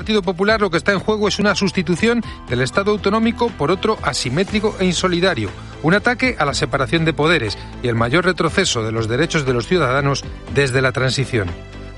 [0.00, 3.98] Partido Popular lo que está en juego es una sustitución del Estado autonómico por otro
[4.02, 5.50] asimétrico e insolidario,
[5.82, 9.52] un ataque a la separación de poderes y el mayor retroceso de los derechos de
[9.52, 10.24] los ciudadanos
[10.54, 11.50] desde la transición.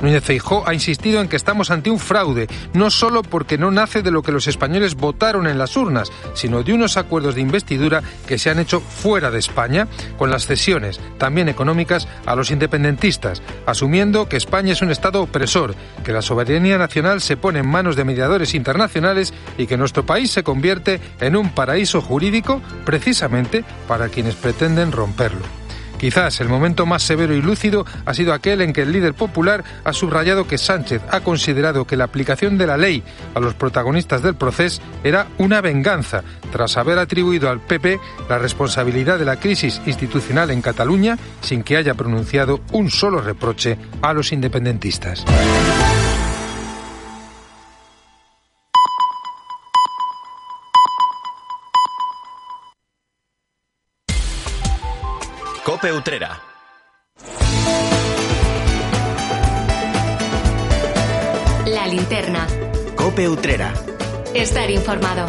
[0.02, 4.02] Núñez Feijó ha insistido en que estamos ante un fraude, no solo porque no nace
[4.02, 8.02] de lo que los españoles votaron en las urnas, sino de unos acuerdos de investidura
[8.27, 9.86] que se han hecho fuera de España,
[10.18, 15.77] con las cesiones, también económicas, a los independentistas, asumiendo que España es un Estado opresor,
[16.05, 20.32] que la soberanía nacional se pone en manos de mediadores internacionales y que nuestro país
[20.32, 25.62] se convierte en un paraíso jurídico precisamente para quienes pretenden romperlo.
[26.02, 29.62] Quizás el momento más severo y lúcido ha sido aquel en que el líder popular
[29.84, 33.05] ha subrayado que Sánchez ha considerado que la aplicación de la ley
[33.37, 39.16] a los protagonistas del proceso era una venganza, tras haber atribuido al PP la responsabilidad
[39.16, 44.32] de la crisis institucional en Cataluña sin que haya pronunciado un solo reproche a los
[44.32, 45.24] independentistas.
[55.83, 56.41] Cope Utrera.
[61.66, 62.47] La linterna.
[62.95, 63.73] Cope Utrera.
[64.33, 65.27] Estar informado.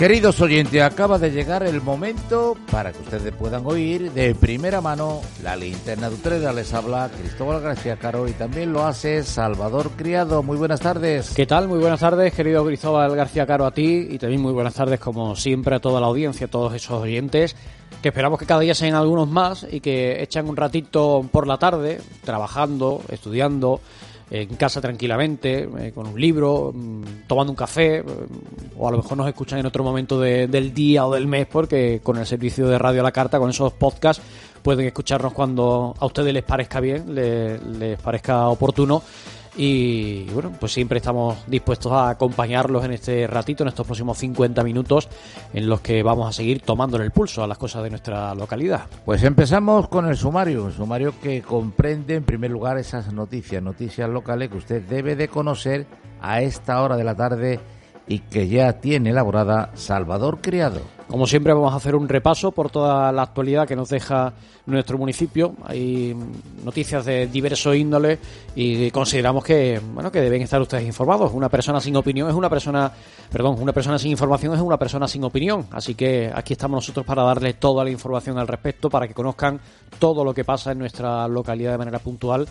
[0.00, 5.20] Queridos oyentes, acaba de llegar el momento para que ustedes puedan oír de primera mano
[5.42, 6.54] la linterna de Utrera.
[6.54, 10.42] Les habla Cristóbal García Caro y también lo hace Salvador Criado.
[10.42, 11.34] Muy buenas tardes.
[11.36, 11.68] ¿Qué tal?
[11.68, 15.36] Muy buenas tardes, querido Cristóbal García Caro, a ti y también muy buenas tardes, como
[15.36, 17.54] siempre, a toda la audiencia, a todos esos oyentes
[18.00, 21.58] que esperamos que cada día sean algunos más y que echan un ratito por la
[21.58, 23.82] tarde trabajando, estudiando,
[24.30, 28.04] en casa tranquilamente, eh, con un libro, mm, tomando un café, eh,
[28.78, 31.46] o a lo mejor nos escuchan en otro momento de- del día o del mes,
[31.46, 34.22] porque con el servicio de Radio a la Carta, con esos podcasts,
[34.62, 39.02] pueden escucharnos cuando a ustedes les parezca bien, le- les parezca oportuno.
[39.56, 44.62] Y bueno, pues siempre estamos dispuestos a acompañarlos en este ratito, en estos próximos 50
[44.62, 45.08] minutos,
[45.52, 48.86] en los que vamos a seguir tomando el pulso a las cosas de nuestra localidad.
[49.04, 54.08] Pues empezamos con el sumario, un sumario que comprende en primer lugar esas noticias, noticias
[54.08, 55.86] locales que usted debe de conocer
[56.20, 57.60] a esta hora de la tarde
[58.06, 60.99] y que ya tiene elaborada Salvador Criado.
[61.10, 64.32] Como siempre vamos a hacer un repaso por toda la actualidad que nos deja
[64.66, 65.56] nuestro municipio.
[65.64, 66.16] Hay
[66.64, 68.20] noticias de diverso índole
[68.54, 71.32] y consideramos que bueno que deben estar ustedes informados.
[71.34, 72.92] Una persona sin opinión es una persona,
[73.28, 75.66] perdón, una persona sin información es una persona sin opinión.
[75.72, 79.58] Así que aquí estamos nosotros para darles toda la información al respecto para que conozcan
[79.98, 82.46] todo lo que pasa en nuestra localidad de manera puntual.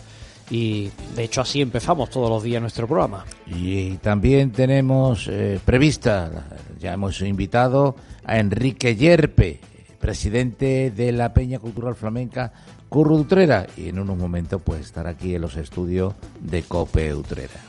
[0.50, 3.24] Y de hecho así empezamos todos los días nuestro programa.
[3.46, 6.30] Y también tenemos eh, prevista,
[6.78, 7.94] ya hemos invitado
[8.24, 9.60] a Enrique Yerpe,
[9.98, 12.52] presidente de la Peña Cultural Flamenca
[12.88, 17.60] Curro Utrera, y en unos momentos pues estar aquí en los estudios de Cope Utrera.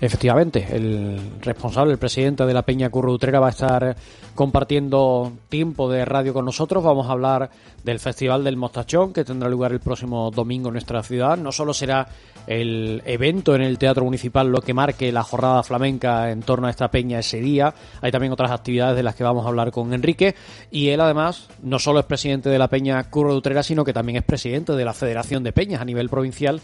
[0.00, 3.96] Efectivamente, el responsable, el presidente de la Peña Curro Utrera va a estar
[4.34, 6.82] compartiendo tiempo de radio con nosotros.
[6.82, 7.50] Vamos a hablar
[7.84, 11.36] del Festival del Mostachón que tendrá lugar el próximo domingo en nuestra ciudad.
[11.36, 12.08] No solo será
[12.50, 16.70] el evento en el Teatro Municipal lo que marque la jornada flamenca en torno a
[16.70, 19.94] esta peña ese día, hay también otras actividades de las que vamos a hablar con
[19.94, 20.34] Enrique.
[20.72, 23.92] Y él además no solo es presidente de la Peña Curro de Utrera, sino que
[23.92, 26.60] también es presidente de la Federación de Peñas a nivel provincial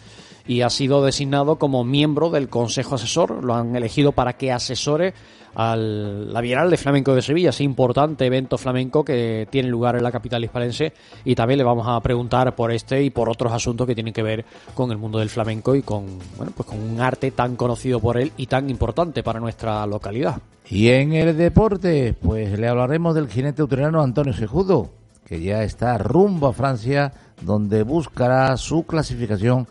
[0.47, 3.45] y ha sido designado como miembro del Consejo Asesor.
[3.45, 5.15] Lo han elegido para que asesore
[5.57, 10.03] a la Bienal de Flamenco de Sevilla, ese importante evento flamenco que tiene lugar en
[10.03, 10.93] la capital hispalense.
[11.25, 14.23] Y también le vamos a preguntar por este y por otros asuntos que tienen que
[14.23, 18.01] ver con el mundo del flamenco y con, bueno, pues con un arte tan conocido
[18.01, 20.43] por él y tan importante para nuestra localidad.
[20.69, 24.91] Y en el deporte, pues le hablaremos del jinete utrerano Antonio Sejudo,
[25.25, 29.67] que ya está rumbo a Francia, donde buscará su clasificación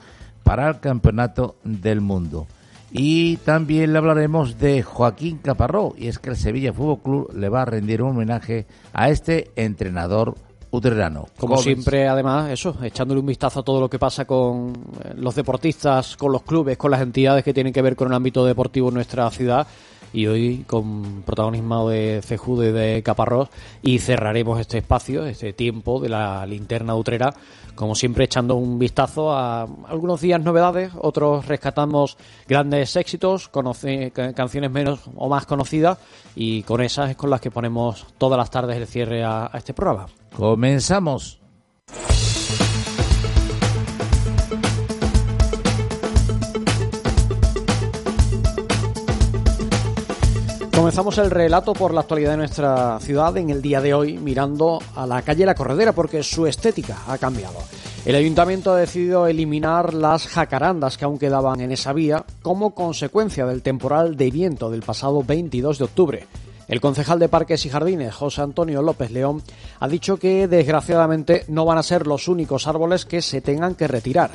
[0.45, 2.45] para el Campeonato del Mundo.
[2.91, 7.49] Y también le hablaremos de Joaquín Caparró, y es que el Sevilla Fútbol Club le
[7.49, 10.35] va a rendir un homenaje a este entrenador
[10.69, 11.27] utrerano.
[11.37, 14.73] Como ¿Cómo siempre, además, eso, echándole un vistazo a todo lo que pasa con
[15.03, 18.13] eh, los deportistas, con los clubes, con las entidades que tienen que ver con el
[18.13, 19.67] ámbito deportivo en nuestra ciudad.
[20.15, 23.49] Y hoy con protagonismo de y de Caparrós.
[23.81, 27.33] Y cerraremos este espacio, este tiempo de la linterna utrera,
[27.75, 32.17] como siempre echando un vistazo a algunos días novedades, otros rescatamos
[32.47, 35.97] grandes éxitos, conoce- ca- canciones menos o más conocidas.
[36.35, 39.57] Y con esas es con las que ponemos todas las tardes el cierre a- a
[39.57, 40.07] este programa.
[40.35, 41.41] Comenzamos.
[50.75, 54.81] Comenzamos el relato por la actualidad de nuestra ciudad en el día de hoy mirando
[54.93, 57.59] a la calle La Corredera porque su estética ha cambiado.
[58.03, 63.45] El ayuntamiento ha decidido eliminar las jacarandas que aún quedaban en esa vía como consecuencia
[63.45, 66.27] del temporal de viento del pasado 22 de octubre.
[66.67, 69.43] El concejal de Parques y Jardines, José Antonio López León,
[69.79, 73.87] ha dicho que desgraciadamente no van a ser los únicos árboles que se tengan que
[73.87, 74.31] retirar.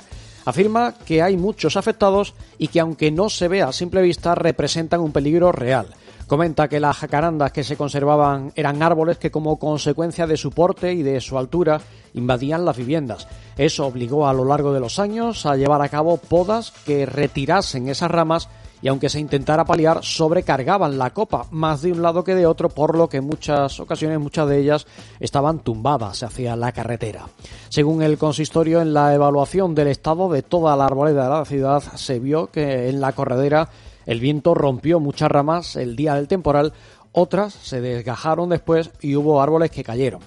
[0.46, 5.00] Afirma que hay muchos afectados y que aunque no se vea a simple vista representan
[5.00, 5.88] un peligro real.
[6.30, 10.92] Comenta que las jacarandas que se conservaban eran árboles que como consecuencia de su porte
[10.92, 11.80] y de su altura
[12.14, 13.26] invadían las viviendas.
[13.56, 17.88] Eso obligó a lo largo de los años a llevar a cabo podas que retirasen
[17.88, 18.48] esas ramas
[18.80, 22.68] y aunque se intentara paliar, sobrecargaban la copa más de un lado que de otro,
[22.68, 24.86] por lo que en muchas ocasiones muchas de ellas
[25.18, 27.26] estaban tumbadas hacia la carretera.
[27.70, 31.82] Según el consistorio, en la evaluación del estado de toda la arboleda de la ciudad,
[31.96, 33.68] se vio que en la corredera
[34.06, 36.72] el viento rompió muchas ramas el día del temporal,
[37.12, 40.20] otras se desgajaron después y hubo árboles que cayeron.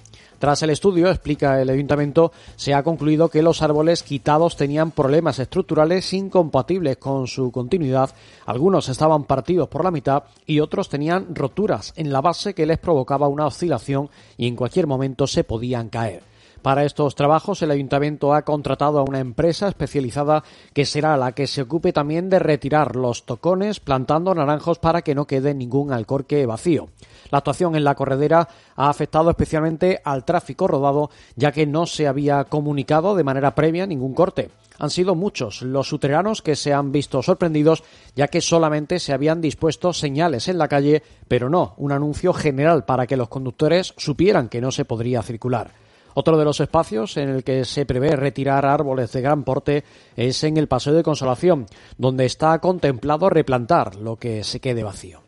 [0.43, 5.39] Tras el estudio, explica el ayuntamiento, se ha concluido que los árboles quitados tenían problemas
[5.39, 8.09] estructurales incompatibles con su continuidad,
[8.45, 12.77] algunos estaban partidos por la mitad y otros tenían roturas en la base que les
[12.77, 16.32] provocaba una oscilación y en cualquier momento se podían caer.
[16.63, 21.45] Para estos trabajos, el ayuntamiento ha contratado a una empresa especializada que será la que
[21.45, 26.45] se ocupe también de retirar los tocones plantando naranjos para que no quede ningún alcorque
[26.45, 26.87] vacío.
[27.31, 32.07] La actuación en la corredera ha afectado especialmente al tráfico rodado, ya que no se
[32.07, 34.49] había comunicado de manera previa ningún corte.
[34.79, 37.83] Han sido muchos los suteranos que se han visto sorprendidos,
[38.15, 42.85] ya que solamente se habían dispuesto señales en la calle, pero no un anuncio general
[42.85, 45.82] para que los conductores supieran que no se podría circular.
[46.13, 49.83] Otro de los espacios en el que se prevé retirar árboles de gran porte
[50.15, 51.65] es en el Paseo de Consolación,
[51.97, 55.23] donde está contemplado replantar lo que se quede vacío.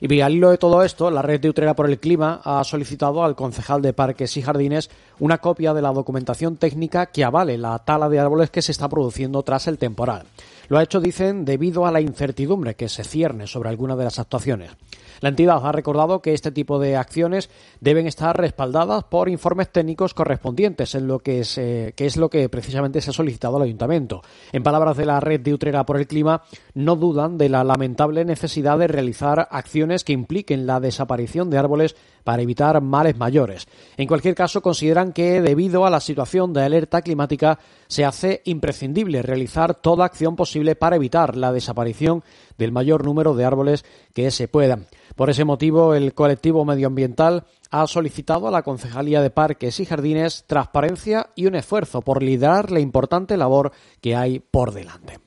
[0.00, 3.22] Y al hilo de todo esto, la red de Utrera por el Clima ha solicitado
[3.22, 4.88] al concejal de Parques y Jardines
[5.18, 8.88] una copia de la documentación técnica que avale la tala de árboles que se está
[8.88, 10.24] produciendo tras el temporal.
[10.68, 14.18] Lo ha hecho, dicen, debido a la incertidumbre que se cierne sobre alguna de las
[14.18, 14.70] actuaciones.
[15.20, 17.50] La entidad ha recordado que este tipo de acciones
[17.80, 21.42] deben estar respaldadas por informes técnicos correspondientes, en lo que,
[21.94, 24.22] que es lo que precisamente se ha solicitado al ayuntamiento.
[24.52, 26.42] En palabras de la red de Utrera por el Clima,
[26.72, 31.96] no dudan de la lamentable necesidad de realizar acciones que impliquen la desaparición de árboles
[32.24, 33.66] para evitar males mayores.
[33.96, 37.58] En cualquier caso, consideran que debido a la situación de alerta climática
[37.88, 42.22] se hace imprescindible realizar toda acción posible para evitar la desaparición
[42.58, 43.84] del mayor número de árboles
[44.14, 44.86] que se puedan.
[45.16, 50.44] Por ese motivo, el colectivo medioambiental ha solicitado a la Concejalía de Parques y Jardines
[50.46, 55.18] transparencia y un esfuerzo por liderar la importante labor que hay por delante.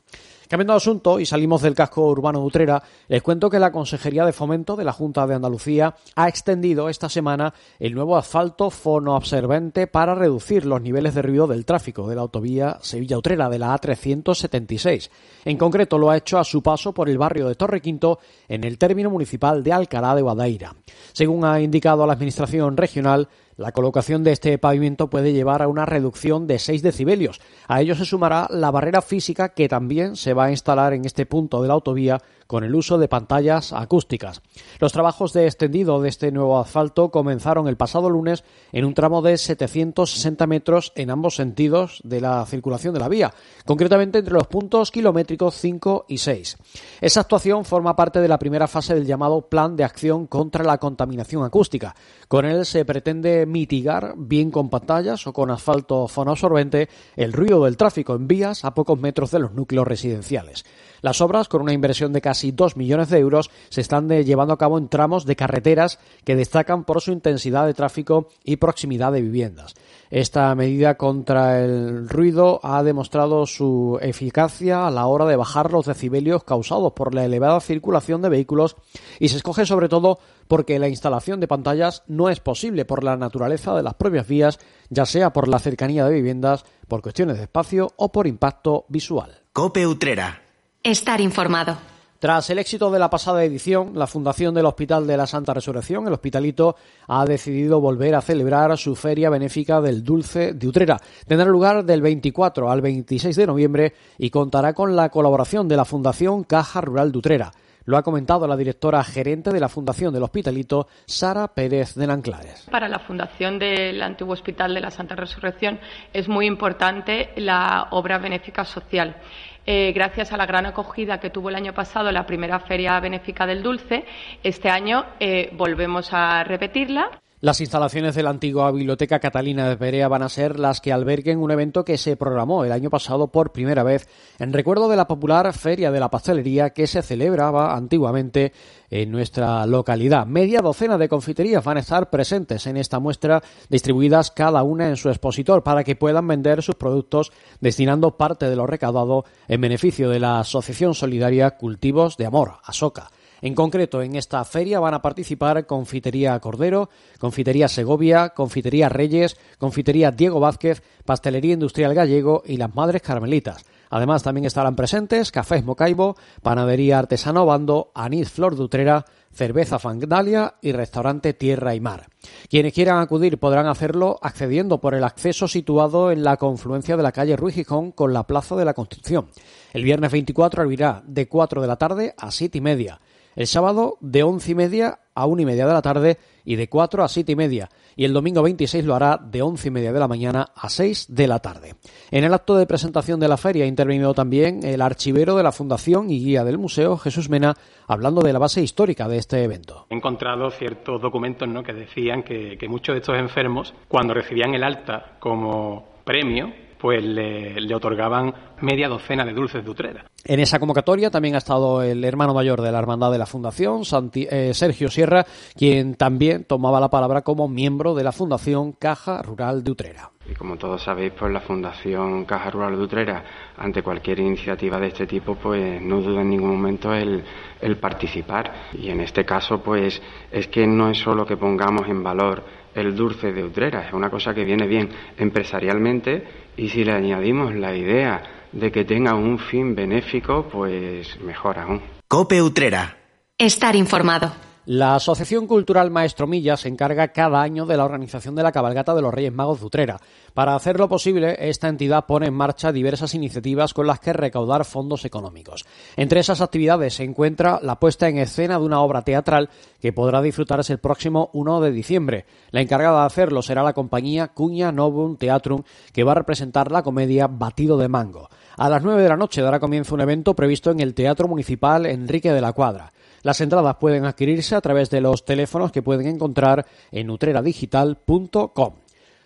[0.54, 4.24] Cambiando de asunto y salimos del casco urbano de Utrera, les cuento que la Consejería
[4.24, 9.88] de Fomento de la Junta de Andalucía ha extendido esta semana el nuevo asfalto fonoabsorbente
[9.88, 15.10] para reducir los niveles de ruido del tráfico de la autovía Sevilla-Utrera de la A376.
[15.46, 18.78] En concreto lo ha hecho a su paso por el barrio de Torrequinto en el
[18.78, 20.76] término municipal de Alcalá de Guadaira.
[21.14, 23.28] Según ha indicado la Administración regional,
[23.58, 27.40] la colocación de este pavimento puede llevar a una reducción de 6 decibelios.
[27.68, 31.26] A ello se sumará la barrera física que también se va a instalar en este
[31.26, 34.42] punto de la autovía con el uso de pantallas acústicas.
[34.80, 39.22] Los trabajos de extendido de este nuevo asfalto comenzaron el pasado lunes en un tramo
[39.22, 43.34] de 760 metros en ambos sentidos de la circulación de la vía,
[43.66, 46.57] concretamente entre los puntos kilométricos 5 y 6.
[47.01, 50.78] Esa actuación forma parte de la primera fase del llamado Plan de Acción contra la
[50.78, 51.95] Contaminación Acústica.
[52.28, 57.78] Con él se pretende mitigar, bien con pantallas o con asfalto fonoabsorbente, el ruido del
[57.78, 60.66] tráfico en vías a pocos metros de los núcleos residenciales.
[61.02, 64.57] Las obras, con una inversión de casi 2 millones de euros, se están llevando a
[64.57, 69.21] cabo en tramos de carreteras que destacan por su intensidad de tráfico y proximidad de
[69.21, 69.75] viviendas.
[70.09, 75.87] Esta medida contra el ruido ha demostrado su eficacia a la hora de bajar los
[75.87, 78.75] decibelios causados por la elevada circulación de vehículos
[79.19, 83.18] y se escoge sobre todo porque la instalación de pantallas no es posible por la
[83.18, 84.59] naturaleza de las propias vías,
[84.90, 89.42] ya sea por la cercanía de viviendas, por cuestiones de espacio o por impacto visual.
[89.52, 90.44] Cope Utrera.
[90.83, 91.93] Estar informado.
[92.23, 96.07] Tras el éxito de la pasada edición, la Fundación del Hospital de la Santa Resurrección,
[96.07, 96.77] el Hospitalito,
[97.09, 101.01] ha decidido volver a celebrar su feria benéfica del Dulce de Utrera.
[101.27, 105.83] Tendrá lugar del 24 al 26 de noviembre y contará con la colaboración de la
[105.83, 107.51] Fundación Caja Rural de Utrera.
[107.85, 112.68] Lo ha comentado la directora gerente de la Fundación del Hospitalito, Sara Pérez de Nanclares.
[112.71, 115.77] Para la Fundación del Antiguo Hospital de la Santa Resurrección
[116.13, 119.18] es muy importante la obra benéfica social.
[119.66, 123.46] Eh, gracias a la gran acogida que tuvo el año pasado la primera Feria Benéfica
[123.46, 124.06] del Dulce,
[124.44, 127.10] este año eh, volvemos a repetirla
[127.44, 131.40] Las instalaciones de la antigua Biblioteca Catalina de Perea van a ser las que alberguen
[131.40, 134.07] un evento que se programó el año pasado por primera vez
[134.40, 138.54] en recuerdo de la popular Feria de la Pastelería que se celebraba antiguamente
[138.90, 140.26] en nuestra localidad.
[140.26, 144.95] Media docena de confiterías van a estar presentes en esta muestra, distribuidas cada una en
[144.95, 150.09] su expositor para que puedan vender sus productos destinando parte de lo recaudado en beneficio
[150.09, 153.09] de la Asociación Solidaria Cultivos de Amor, ASOCA.
[153.44, 160.12] En concreto, en esta feria van a participar Confitería Cordero, Confitería Segovia, Confitería Reyes, Confitería
[160.12, 163.66] Diego Vázquez, Pastelería Industrial Gallego y las Madres Carmelitas.
[163.90, 170.71] Además, también estarán presentes Cafés Mocaibo, Panadería Artesano Bando, Anís Flor Dutrera, Cerveza Fandalia y
[170.71, 172.07] Restaurante Tierra y Mar.
[172.50, 177.12] Quienes quieran acudir podrán hacerlo accediendo por el acceso situado en la confluencia de la
[177.12, 179.28] calle Ruiz Gijón con la Plaza de la Constitución.
[179.73, 183.02] El viernes 24 abrirá de 4 de la tarde a 7 y media
[183.35, 186.68] el sábado de once y media a una y media de la tarde y de
[186.68, 187.69] 4 a siete y media.
[187.95, 191.07] Y el domingo 26 lo hará de once y media de la mañana a 6
[191.09, 191.75] de la tarde.
[192.09, 195.52] En el acto de presentación de la feria ha intervenido también el archivero de la
[195.52, 197.54] Fundación y guía del museo, Jesús Mena,
[197.87, 199.85] hablando de la base histórica de este evento.
[199.90, 205.18] He encontrado ciertos documentos que decían que muchos de estos enfermos, cuando recibían el alta
[205.19, 206.52] como premio,
[206.83, 210.04] pues le, otorgaban media docena de dulces de Utrera.
[210.25, 213.83] En esa convocatoria también ha estado el hermano mayor de la Hermandad de la Fundación,
[214.16, 215.25] eh, Sergio Sierra,
[215.57, 220.11] quien también tomaba la palabra como miembro de la Fundación Caja Rural de Utrera.
[220.30, 223.23] Y como todos sabéis, pues la Fundación Caja Rural de Utrera,
[223.56, 227.23] ante cualquier iniciativa de este tipo, pues no duda en ningún momento el,
[227.61, 228.71] el participar.
[228.73, 232.44] Y en este caso, pues es que no es solo que pongamos en valor
[232.75, 236.23] el dulce de Utrera, es una cosa que viene bien empresarialmente
[236.57, 241.81] y si le añadimos la idea de que tenga un fin benéfico, pues mejor aún.
[242.07, 242.97] Cope Utrera.
[243.37, 244.31] Estar informado.
[244.65, 248.95] La Asociación Cultural Maestro Milla se encarga cada año de la organización de la cabalgata
[248.95, 249.99] de los Reyes Magos de Utrera.
[250.33, 255.06] Para hacerlo posible, esta entidad pone en marcha diversas iniciativas con las que recaudar fondos
[255.06, 255.63] económicos.
[255.95, 259.49] Entre esas actividades se encuentra la puesta en escena de una obra teatral
[259.80, 262.25] que podrá disfrutarse el próximo 1 de diciembre.
[262.49, 265.61] La encargada de hacerlo será la compañía Cuña Novum Teatrum,
[265.92, 268.30] que va a representar la comedia Batido de Mango.
[268.57, 271.85] A las 9 de la noche dará comienzo un evento previsto en el Teatro Municipal
[271.85, 272.92] Enrique de la Cuadra.
[273.21, 278.82] Las entradas pueden adquirirse a través de los teléfonos que pueden encontrar en utreradigital.com.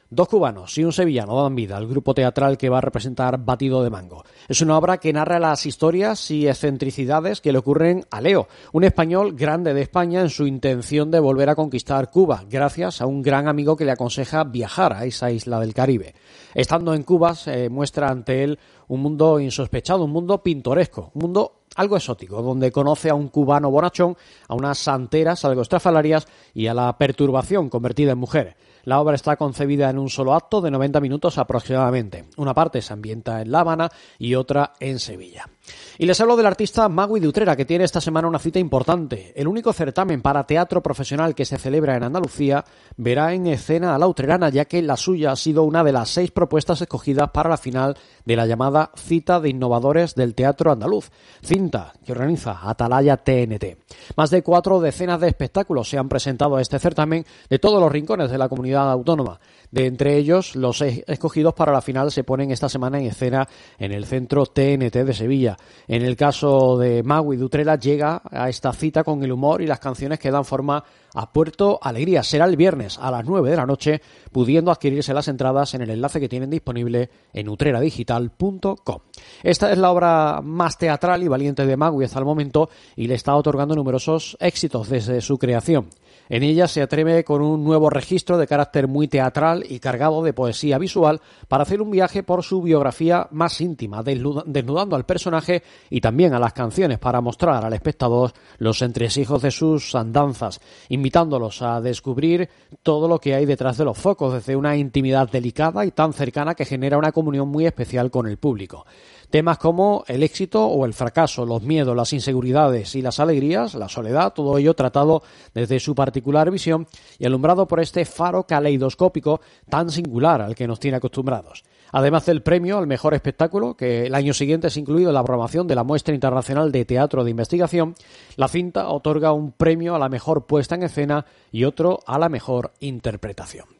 [0.09, 3.83] Dos cubanos y un sevillano dan vida al grupo teatral que va a representar Batido
[3.83, 4.23] de Mango.
[4.47, 8.85] Es una obra que narra las historias y excentricidades que le ocurren a Leo, un
[8.85, 13.21] español grande de España en su intención de volver a conquistar Cuba, gracias a un
[13.21, 16.15] gran amigo que le aconseja viajar a esa isla del Caribe.
[16.53, 21.63] Estando en Cuba, se muestra ante él un mundo insospechado, un mundo pintoresco, un mundo
[21.75, 24.15] algo exótico, donde conoce a un cubano bonachón,
[24.47, 28.55] a unas santeras algo estrafalarias y a la perturbación convertida en mujer.
[28.88, 32.24] La obra está concebida en un solo acto de 90 minutos aproximadamente.
[32.38, 35.50] Una parte se ambienta en La Habana y otra en Sevilla.
[35.97, 39.33] Y les hablo del artista Magui de Utrera, que tiene esta semana una cita importante.
[39.36, 42.63] El único certamen para teatro profesional que se celebra en Andalucía
[42.97, 46.09] verá en escena a la utrerana, ya que la suya ha sido una de las
[46.09, 51.09] seis propuestas escogidas para la final de la llamada Cita de Innovadores del Teatro Andaluz,
[51.41, 53.77] cinta que organiza Atalaya TNT.
[54.15, 57.91] Más de cuatro decenas de espectáculos se han presentado a este certamen de todos los
[57.91, 59.39] rincones de la comunidad autónoma.
[59.71, 63.47] De entre ellos, los escogidos para la final se ponen esta semana en escena
[63.77, 65.57] en el centro TNT de Sevilla.
[65.88, 69.79] En el caso de Magui Dutrela llega a esta cita con el humor y las
[69.79, 70.83] canciones que dan forma
[71.13, 72.24] a Puerto Alegría.
[72.24, 75.89] Será el viernes a las 9 de la noche, pudiendo adquirirse las entradas en el
[75.89, 79.00] enlace que tienen disponible en utreradigital.com.
[79.43, 83.15] Esta es la obra más teatral y valiente de Magui hasta el momento y le
[83.15, 85.89] está otorgando numerosos éxitos desde su creación.
[86.29, 90.34] En ella se atreve con un nuevo registro de carácter muy teatral y cargado de
[90.34, 96.01] poesía visual para hacer un viaje por su biografía más íntima, desnudando al personaje y
[96.01, 101.81] también a las canciones para mostrar al espectador los entresijos de sus andanzas, invitándolos a
[101.81, 102.50] descubrir
[102.84, 106.55] todo lo que hay detrás de los focos, desde una intimidad delicada y tan cercana
[106.55, 108.86] que genera una comunión muy especial con el público.
[109.29, 113.89] Temas como el éxito o el fracaso, los miedos, las inseguridades y las alegrías, la
[113.89, 115.22] soledad, todo ello tratado
[115.53, 116.88] desde su particular visión
[117.19, 121.65] y alumbrado por este faro caleidoscópico tan singular al que nos tiene acostumbrados.
[121.91, 125.67] Además del premio al mejor espectáculo, que el año siguiente es incluido en la programación
[125.67, 127.96] de la Muestra Internacional de Teatro de Investigación,
[128.38, 132.29] la cinta otorga un premio a la mejor puesta en escena y otro a la
[132.29, 133.76] mejor interpretación.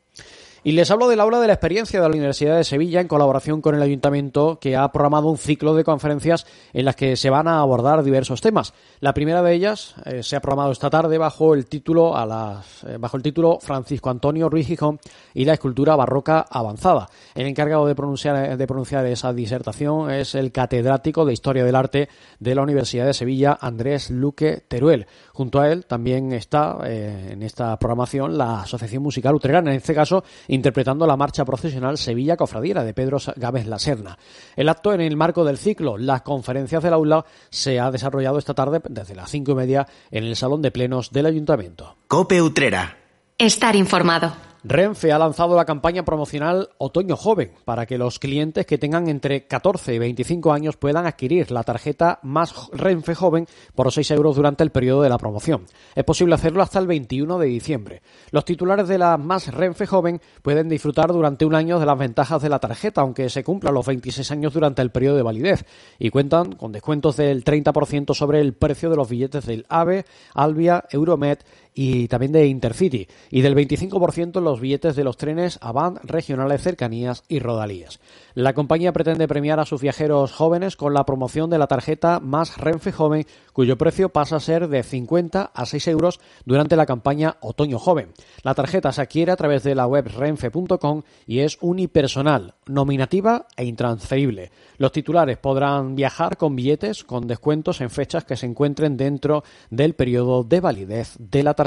[0.67, 3.62] Y les hablo del aula de la experiencia de la Universidad de Sevilla en colaboración
[3.62, 7.47] con el Ayuntamiento que ha programado un ciclo de conferencias en las que se van
[7.47, 8.74] a abordar diversos temas.
[9.00, 12.83] La primera de ellas eh, se ha programado esta tarde bajo el título a las,
[12.83, 15.00] eh, bajo el título Francisco Antonio Ruiz Gijón
[15.33, 17.07] y la escultura barroca avanzada.
[17.33, 22.09] El encargado de pronunciar de pronunciar esa disertación es el catedrático de Historia del Arte
[22.41, 25.07] de la Universidad de Sevilla Andrés Luque Teruel.
[25.38, 29.94] Junto a él también está eh, en esta programación la Asociación Musical Utrerana, en este
[29.94, 34.17] caso interpretando la marcha procesional Sevilla Cofradiera de Pedro Gámez La Serna.
[34.56, 38.56] El acto en el marco del ciclo Las conferencias del aula se ha desarrollado esta
[38.56, 41.98] tarde desde las cinco y media en el Salón de Plenos del Ayuntamiento.
[42.08, 42.98] Cope Utrera.
[43.38, 44.34] Estar informado.
[44.69, 49.47] Renfe ha lanzado la campaña promocional Otoño Joven para que los clientes que tengan entre
[49.47, 54.65] 14 y 25 años puedan adquirir la tarjeta más Renfe Joven por 6 euros durante
[54.65, 55.65] el periodo de la promoción.
[55.95, 58.01] Es posible hacerlo hasta el 21 de diciembre.
[58.31, 62.41] Los titulares de la más Renfe Joven pueden disfrutar durante un año de las ventajas
[62.41, 65.65] de la tarjeta, aunque se cumplan los 26 años durante el periodo de validez,
[65.97, 70.83] y cuentan con descuentos del 30% sobre el precio de los billetes del AVE, Albia,
[70.91, 71.38] Euromed
[71.77, 76.63] y también de Intercity y del 25% en los billetes de los trenes Avant, regionales,
[76.63, 78.00] cercanías y rodalías.
[78.34, 82.57] La compañía pretende premiar a sus viajeros jóvenes con la promoción de la tarjeta Más
[82.57, 87.38] Renfe Joven, cuyo precio pasa a ser de 50 a 6 euros durante la campaña
[87.41, 88.12] Otoño Joven.
[88.41, 93.65] La tarjeta se adquiere a través de la web renfe.com y es unipersonal, nominativa e
[93.65, 94.51] intransferible.
[94.77, 99.93] Los titulares podrán viajar con billetes con descuentos en fechas que se encuentren dentro del
[99.93, 101.66] periodo de validez de la tarjeta.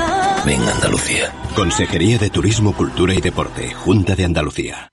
[0.45, 1.31] Ven Andalucía.
[1.55, 4.89] Consejería de Turismo, Cultura y Deporte, Junta de Andalucía.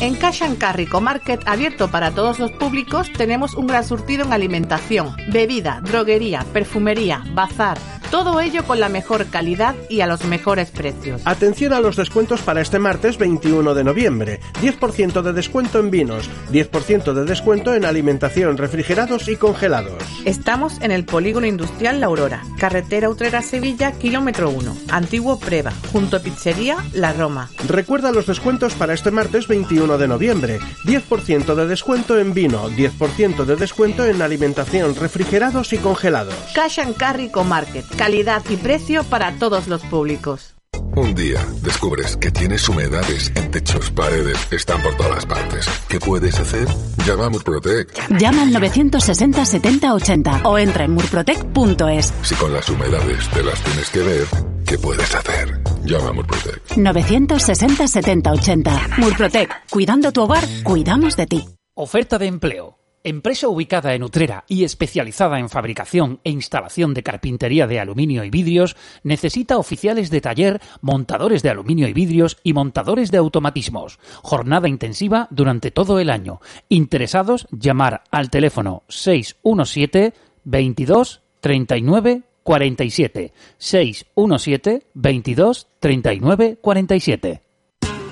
[0.00, 4.32] En Cash and Carry Market, abierto para todos los públicos, tenemos un gran surtido en
[4.32, 7.78] alimentación, bebida, droguería, perfumería, bazar,
[8.10, 11.22] todo ello con la mejor calidad y a los mejores precios.
[11.24, 14.40] Atención a los descuentos para este martes 21 de noviembre.
[14.62, 20.02] 10% de descuento en vinos, 10% de descuento en alimentación, refrigerados y congelados.
[20.24, 26.16] Estamos en el Polígono Industrial La Aurora, carretera Utrera Sevilla, kilómetro 1, antiguo Preva, junto
[26.16, 27.50] a Pizzería La Roma.
[27.68, 30.58] Recuerda los descuentos para este martes 21 de noviembre.
[30.84, 36.34] 10% de descuento en vino, 10% de descuento en alimentación, refrigerados y congelados.
[36.54, 40.54] Cash and Carry Market calidad y precio para todos los públicos.
[40.94, 45.66] Un día descubres que tienes humedades en techos, paredes, están por todas partes.
[45.88, 46.68] ¿Qué puedes hacer?
[47.04, 48.08] Llama a Murprotec.
[48.16, 52.14] Llama al 960 70 80 o entra en murprotec.es.
[52.22, 54.26] Si con las humedades te las tienes que ver,
[54.64, 55.60] ¿qué puedes hacer?
[55.82, 56.76] Llama a Murprotec.
[56.76, 58.88] 960 70 80.
[58.98, 59.50] Murprotec.
[59.68, 61.44] Cuidando tu hogar, cuidamos de ti.
[61.74, 62.78] Oferta de empleo.
[63.06, 68.30] Empresa ubicada en Utrera y especializada en fabricación e instalación de carpintería de aluminio y
[68.30, 74.00] vidrios, necesita oficiales de taller, montadores de aluminio y vidrios y montadores de automatismos.
[74.22, 76.40] Jornada intensiva durante todo el año.
[76.68, 87.45] Interesados, llamar al teléfono 617 22 39 47 617 22 39 47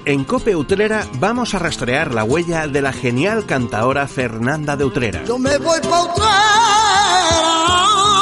[0.07, 5.25] en Cope Utrera vamos a rastrear la huella de la genial cantaora Fernanda de Utrera.
[5.25, 5.79] Yo me voy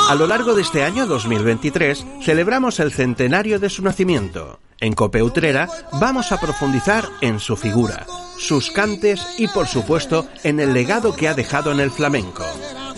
[0.09, 4.61] A lo largo de este año 2023 celebramos el centenario de su nacimiento.
[4.81, 5.69] En Cope Utrera
[6.01, 8.07] vamos a profundizar en su figura,
[8.39, 12.45] sus cantes y por supuesto en el legado que ha dejado en el flamenco.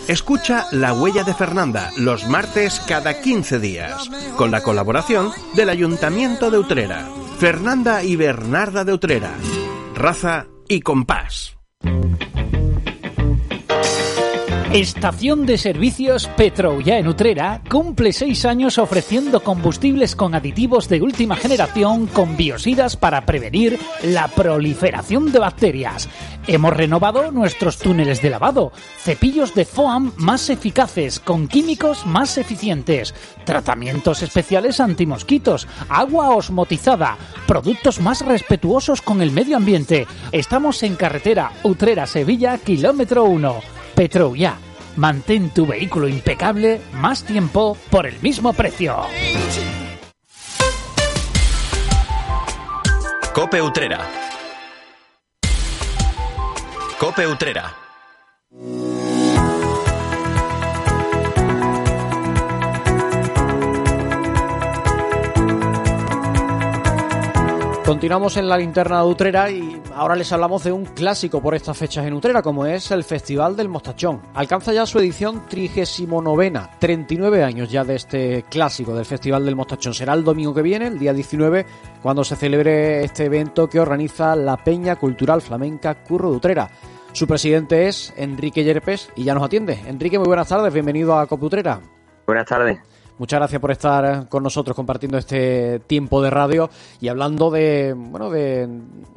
[0.08, 6.50] Escucha La Huella de Fernanda los martes cada 15 días, con la colaboración del Ayuntamiento
[6.50, 7.08] de Utrera.
[7.44, 9.35] Fernanda y Bernarda de Utrera.
[9.94, 11.59] Raza y compás.
[14.74, 21.37] Estación de Servicios Petroulla en Utrera cumple seis años ofreciendo combustibles con aditivos de última
[21.37, 26.08] generación con biosidas para prevenir la proliferación de bacterias.
[26.48, 33.14] Hemos renovado nuestros túneles de lavado, cepillos de foam más eficaces con químicos más eficientes,
[33.44, 40.08] tratamientos especiales antimosquitos, agua osmotizada, productos más respetuosos con el medio ambiente.
[40.32, 43.73] Estamos en carretera Utrera-Sevilla, kilómetro 1.
[43.94, 44.59] Petroulla.
[44.96, 48.96] Mantén tu vehículo impecable más tiempo por el mismo precio.
[53.35, 53.98] Cope Utrera.
[56.98, 57.74] Cope Utrera.
[67.85, 71.76] Continuamos en la linterna de Utrera y ahora les hablamos de un clásico por estas
[71.76, 74.22] fechas en Utrera, como es el Festival del Mostachón.
[74.35, 79.94] Alcanza ya su edición 39, 39 años ya de este clásico del Festival del Mostachón.
[79.94, 81.66] Será el domingo que viene, el día 19,
[82.02, 86.70] cuando se celebre este evento que organiza la Peña Cultural Flamenca Curro de Utrera.
[87.12, 89.80] Su presidente es Enrique Yerpes y ya nos atiende.
[89.87, 91.80] Enrique, muy buenas tardes, bienvenido a Coputrera.
[92.26, 92.93] Buenas tardes.
[93.16, 96.68] Muchas gracias por estar con nosotros compartiendo este tiempo de radio
[97.00, 98.68] y hablando de, bueno, de,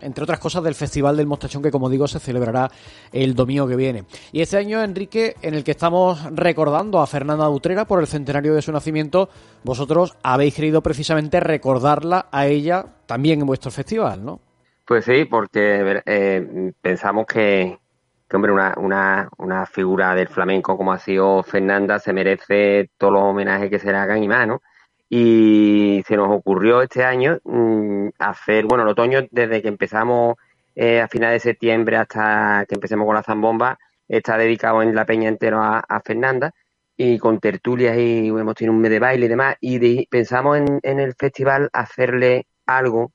[0.02, 2.70] entre otras cosas, del Festival del Mostachón que, como digo, se celebrará
[3.12, 4.04] el domingo que viene.
[4.32, 8.54] Y este año, Enrique, en el que estamos recordando a Fernanda Utrera por el centenario
[8.54, 9.30] de su nacimiento,
[9.64, 14.40] vosotros habéis querido precisamente recordarla a ella también en vuestro festival, ¿no?
[14.86, 17.80] Pues sí, porque eh, pensamos que,
[18.28, 23.14] que hombre, una, una, una figura del flamenco como ha sido Fernanda se merece todos
[23.14, 24.62] los homenajes que se le hagan y más, ¿no?
[25.10, 30.36] Y se nos ocurrió este año mmm, hacer, bueno, el otoño, desde que empezamos
[30.76, 35.06] eh, a finales de septiembre hasta que empecemos con la zambomba, está dedicado en la
[35.06, 36.54] peña entero a, Fernanda
[36.98, 39.56] y con tertulias y hemos tenido un mes de baile y demás.
[39.62, 43.14] Y pensamos en, en, el festival hacerle algo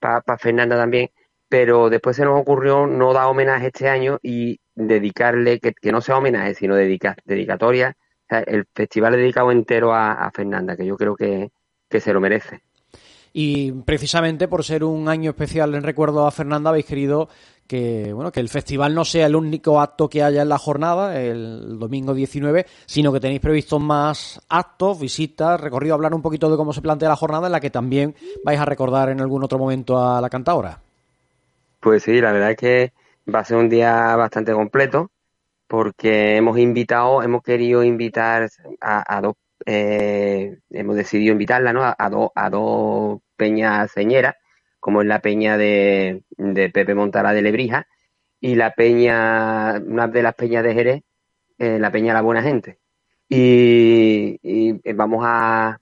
[0.00, 1.10] para pa Fernanda también
[1.50, 6.16] pero después se nos ocurrió no dar homenaje este año y dedicarle, que, no sea
[6.16, 10.96] homenaje, sino dedica, dedicatoria, o sea, el festival dedicado entero a, a Fernanda, que yo
[10.96, 11.50] creo que,
[11.88, 12.60] que, se lo merece.
[13.32, 17.28] Y precisamente por ser un año especial en recuerdo a Fernanda, habéis querido
[17.66, 21.20] que bueno que el festival no sea el único acto que haya en la jornada,
[21.20, 26.56] el domingo 19, sino que tenéis previstos más actos, visitas, recorrido, hablar un poquito de
[26.56, 29.58] cómo se plantea la jornada, en la que también vais a recordar en algún otro
[29.58, 30.80] momento a la cantadora.
[31.80, 32.92] Pues sí, la verdad es que
[33.32, 35.10] va a ser un día bastante completo
[35.68, 41.82] porque hemos invitado, hemos querido invitar a, dos, eh, hemos decidido invitarla, ¿no?
[41.84, 44.34] A, dos, a dos peñas señeras,
[44.80, 47.86] como es la peña de, de Pepe Montara de Lebrija
[48.40, 51.02] y la peña, una de las peñas de Jerez,
[51.58, 52.78] eh, la peña La Buena Gente.
[53.28, 55.80] Y, y vamos a,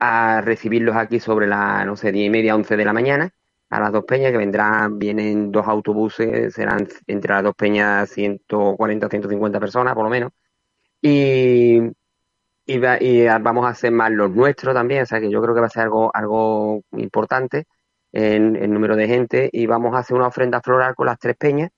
[0.00, 3.32] a recibirlos aquí sobre la, no sé, diez y media, once de la mañana
[3.70, 9.06] a las dos peñas, que vendrán, vienen dos autobuses, serán entre las dos peñas 140
[9.06, 10.32] o 150 personas por lo menos.
[11.02, 11.78] Y,
[12.66, 15.54] y, va, y, vamos a hacer más los nuestros también, o sea que yo creo
[15.54, 17.66] que va a ser algo, algo importante
[18.12, 21.36] en el número de gente y vamos a hacer una ofrenda floral con las tres
[21.36, 21.70] peñas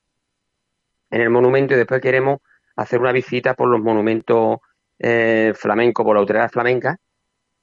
[1.11, 2.39] en el monumento y después queremos
[2.77, 4.59] hacer una visita por los monumentos
[4.99, 6.99] eh, flamencos, por la utrera flamenca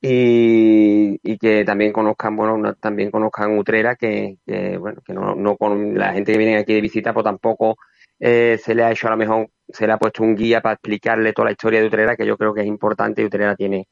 [0.01, 5.57] y, y, que también conozcan, bueno, también conozcan Utrera, que, que bueno, que no, no,
[5.57, 7.77] con la gente que viene aquí de visita, pues tampoco
[8.19, 10.73] eh, se le ha hecho a lo mejor, se le ha puesto un guía para
[10.73, 13.87] explicarle toda la historia de Utrera, que yo creo que es importante, y Utrera tiene,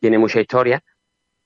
[0.00, 0.82] tiene mucha historia.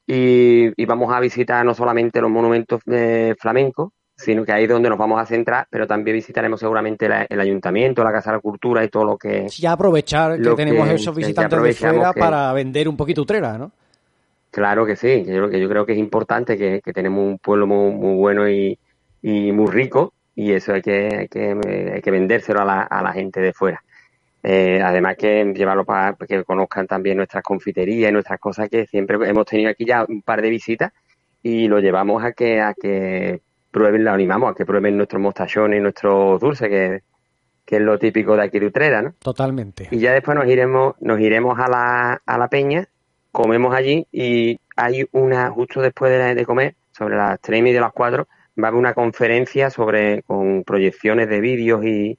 [0.06, 4.68] Y, y vamos a visitar no solamente los monumentos eh, flamencos, sino que ahí es
[4.68, 8.36] donde nos vamos a centrar, pero también visitaremos seguramente la, el ayuntamiento, la Casa de
[8.36, 9.48] la Cultura y todo lo que...
[9.48, 12.20] Sí, aprovechar que tenemos que, esos visitantes de fuera que...
[12.20, 13.72] para vender un poquito Utrera, ¿no?
[14.56, 17.66] Claro que sí, yo, que yo creo que es importante que, que tenemos un pueblo
[17.66, 18.78] muy, muy bueno y,
[19.20, 23.02] y, muy rico y eso hay que, hay que, hay que vendérselo a la, a
[23.02, 23.84] la gente de fuera.
[24.42, 29.18] Eh, además que llevarlo para que conozcan también nuestras confiterías y nuestras cosas que siempre
[29.28, 30.90] hemos tenido aquí ya un par de visitas
[31.42, 35.80] y lo llevamos a que a que prueben, lo animamos a que prueben nuestros mostachones
[35.80, 37.02] y nuestros dulces que,
[37.66, 39.12] que es lo típico de aquí de Utrera, ¿no?
[39.18, 39.88] Totalmente.
[39.90, 42.88] Y ya después nos iremos nos iremos a la, a la peña
[43.37, 47.83] comemos allí y hay una, justo después de, de comer, sobre las tres y media,
[47.83, 52.18] las cuatro, va a haber una conferencia sobre, con proyecciones de vídeos y,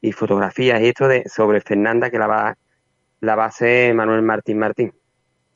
[0.00, 2.58] y fotografías y esto de, sobre Fernanda que la va,
[3.20, 4.92] la va a hacer Manuel Martín Martín.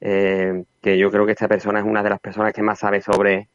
[0.01, 3.01] Eh, que yo creo que esta persona es una de las personas que más sabe
[3.01, 3.49] sobre,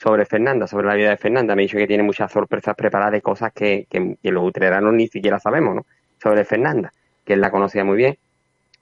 [0.00, 1.54] sobre Fernanda, sobre la vida de Fernanda.
[1.54, 4.92] Me ha dicho que tiene muchas sorpresas preparadas de cosas que, que, que los utreranos
[4.94, 5.86] ni siquiera sabemos, ¿no?
[6.20, 6.92] Sobre Fernanda
[7.24, 8.18] que él la conocía muy bien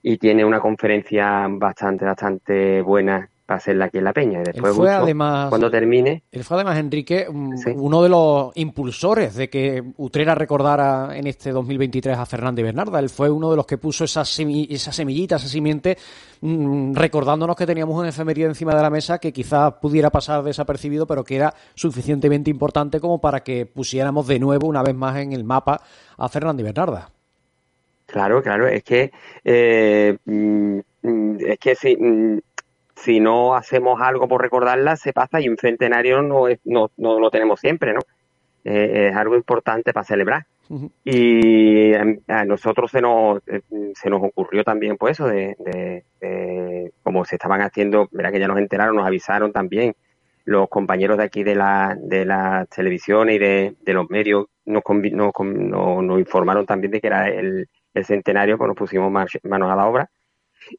[0.09, 4.41] y tiene una conferencia bastante, bastante buena para hacerla aquí en La Peña.
[4.41, 8.53] Y después, fue Bucho, además- cuando termine, Él fue además, Enrique, un- uno de los
[8.57, 13.01] impulsores de que Utrera recordara en este 2023 a Fernández Bernarda.
[13.01, 15.99] Él fue uno de los que puso esa, semi- esa semillita, esa simiente,
[16.41, 21.05] mm, recordándonos que teníamos una efeméride encima de la mesa que quizás pudiera pasar desapercibido,
[21.09, 25.33] pero que era suficientemente importante como para que pusiéramos de nuevo, una vez más, en
[25.33, 25.81] el mapa
[26.17, 27.11] a Fernández Bernarda.
[28.07, 29.11] Claro, claro, es que
[29.45, 32.39] eh, mm, mm, es que si, mm,
[32.95, 37.19] si no hacemos algo por recordarla, se pasa y un centenario no, es, no, no
[37.21, 38.01] lo tenemos siempre, ¿no?
[38.65, 40.47] Eh, es algo importante para celebrar.
[41.05, 43.63] Y em, a nosotros se nos, eh,
[43.95, 48.41] se nos ocurrió también pues eso de, de- de como se estaban haciendo, verá que
[48.41, 49.95] ya nos enteraron, nos avisaron también
[50.45, 54.83] los compañeros de aquí de la, de las televisiones y de, de los medios nos,
[55.13, 59.71] nos, nos- nos informaron también de que era el, el centenario, pues nos pusimos manos
[59.71, 60.11] a la obra.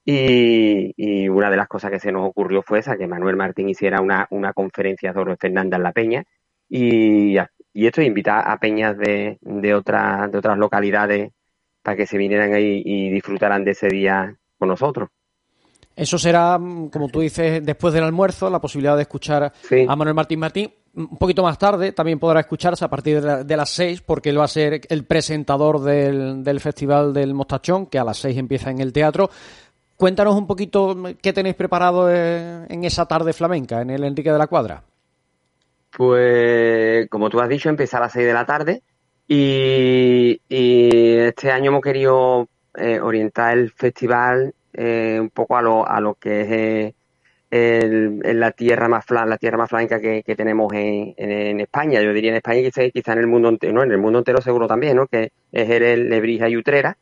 [0.04, 3.70] Y, y una de las cosas que se nos ocurrió fue esa, que Manuel Martín
[3.70, 6.24] hiciera una, una conferencia sobre Fernanda en la Peña
[6.70, 7.38] y,
[7.74, 11.32] y esto invitar a peñas de, de, otras de otras localidades
[11.82, 15.10] para que se vinieran ahí y disfrutaran de ese día con nosotros.
[15.96, 20.16] Eso será, mm, como tú dices, después del almuerzo, la posibilidad de escuchar a Manuel
[20.16, 20.72] Martín Martín.
[20.98, 24.30] Un poquito más tarde también podrá escucharse a partir de, la- de las 6, porque
[24.32, 28.72] él va a ser el presentador del, Festival del Mostachón, que a las 6 empieza
[28.72, 29.30] en el teatro.
[29.96, 34.40] Cuéntanos un poquito qué tenéis preparado eh, en esa tarde flamenca, en el Enrique de
[34.40, 34.82] la Cuadra.
[35.96, 38.82] Pues, como tú has dicho, empieza a las 6 de la tarde
[39.28, 46.00] y, este año hemos querido eh, orientar el festival eh, un poco a lo, a
[46.00, 46.42] lo que
[46.88, 46.94] es
[47.52, 52.02] el- la tierra más fla- la tierra más flamenca que, que tenemos en, en- España.
[52.02, 54.42] Yo diría en España y quizá, en el mundo entero, no, en el mundo entero
[54.42, 55.08] seguro también, ¿no?
[55.08, 56.98] Que es el Lebrija y Utrera.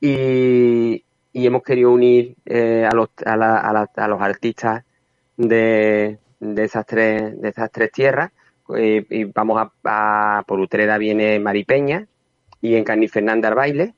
[0.00, 4.84] Y, y hemos querido unir eh, a, los, a, la- a la- a los artistas
[5.36, 8.30] de, de esas tres de esas tres tierras
[8.76, 12.06] Eh, y vamos a, por Utrera viene Maripeña
[12.62, 13.94] y en Cani Fernández al baile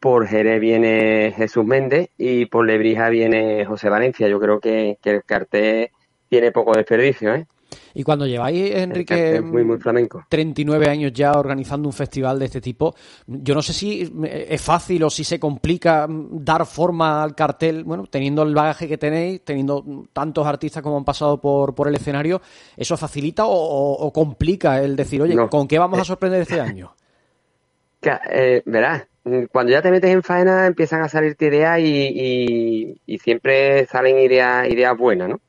[0.00, 5.10] por Jerez viene Jesús Méndez y por Lebrija viene José Valencia yo creo que, que
[5.10, 5.90] el cartel
[6.28, 7.46] tiene poco desperdicio ¿eh?
[7.94, 12.60] Y cuando lleváis, Enrique, muy muy flamenco 39 años ya organizando un festival de este
[12.60, 12.94] tipo.
[13.26, 17.84] Yo no sé si es fácil o si se complica mm, dar forma al cartel,
[17.84, 19.82] bueno, teniendo el bagaje que tenéis, teniendo
[20.12, 22.40] tantos artistas como han pasado por, por el escenario,
[22.76, 25.48] ¿eso facilita o, o- o complica el decir, oye, No.
[25.50, 26.04] ¿con qué vamos a Eh.
[26.04, 26.94] sorprender este año?
[28.00, 29.15] Que, eh, verás, mm,
[29.50, 31.84] cuando ya te metes en faena empiezan a salirte ideas y,
[32.14, 35.40] y- y siempre salen ideas, ideas buenas, ¿no?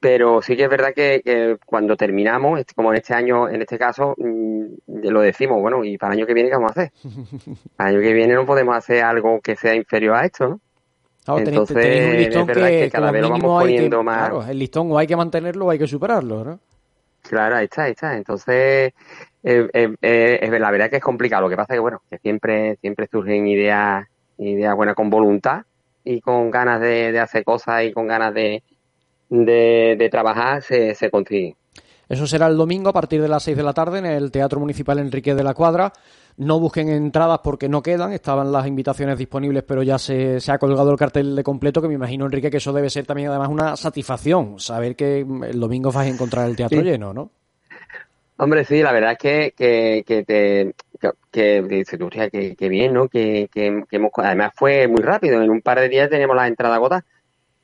[0.00, 3.62] Pero sí que es verdad que, que cuando terminamos, este- como en este año, en
[3.62, 4.64] este caso, mm,
[5.08, 6.92] lo decimos, bueno, ¿y para el año que viene qué vamos a hacer?
[7.76, 10.60] Para el año que viene no podemos hacer algo que sea inferior a esto, ¿no?
[11.24, 14.18] Claro, Entonces, tenéis un listón es verdad que, cada vez lo vamos que- poniendo más...
[14.30, 16.60] Claro, el listón o hay que mantenerlo o hay que superarlo, ¿no?
[17.28, 18.16] Claro, ahí está, ahí está.
[18.16, 18.92] Entonces,
[19.42, 21.42] eh, eh, eh, es la verdad que es complicado.
[21.42, 24.06] Lo que pasa es que, bueno, que siempre, siempre surgen ideas,
[24.38, 25.62] ideas buenas con voluntad
[26.04, 28.62] y con ganas de, hacer cosas y con ganas de,
[30.10, 31.56] trabajar, se, se consigue.
[32.08, 34.60] Eso será el domingo a partir de las 6 de la tarde en el Teatro
[34.60, 35.92] Municipal Enrique de la Cuadra.
[36.38, 40.58] No busquen entradas porque no quedan, estaban las invitaciones disponibles, pero ya se, se ha
[40.58, 43.48] colgado el cartel de completo, que me imagino, Enrique, que eso debe ser también además
[43.48, 46.84] una satisfacción, saber que mm, el domingo vas a encontrar el teatro Sí.
[46.84, 47.30] lleno, ¿no?
[48.38, 50.74] Hombre, sí, la verdad es que, que, que te
[51.30, 51.84] que,
[52.30, 53.08] que, que bien, ¿no?
[53.08, 56.48] Que, que, que hemos, además fue muy rápido, en un par de días teníamos las
[56.48, 57.04] entradas agotadas,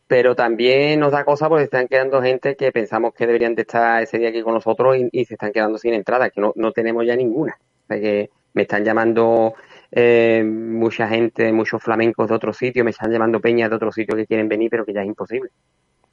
[0.07, 4.03] pero también nos da cosa porque están quedando gente que pensamos que deberían de estar
[4.03, 6.73] ese día aquí con nosotros y, y se están quedando sin entradas, que no, no
[6.73, 7.59] tenemos ya ninguna.
[7.85, 9.55] O sea que me están llamando
[9.91, 14.17] eh, mucha gente, muchos flamencos de otros sitios, me están llamando peñas de otros sitios
[14.17, 15.51] que quieren venir, pero que ya es imposible.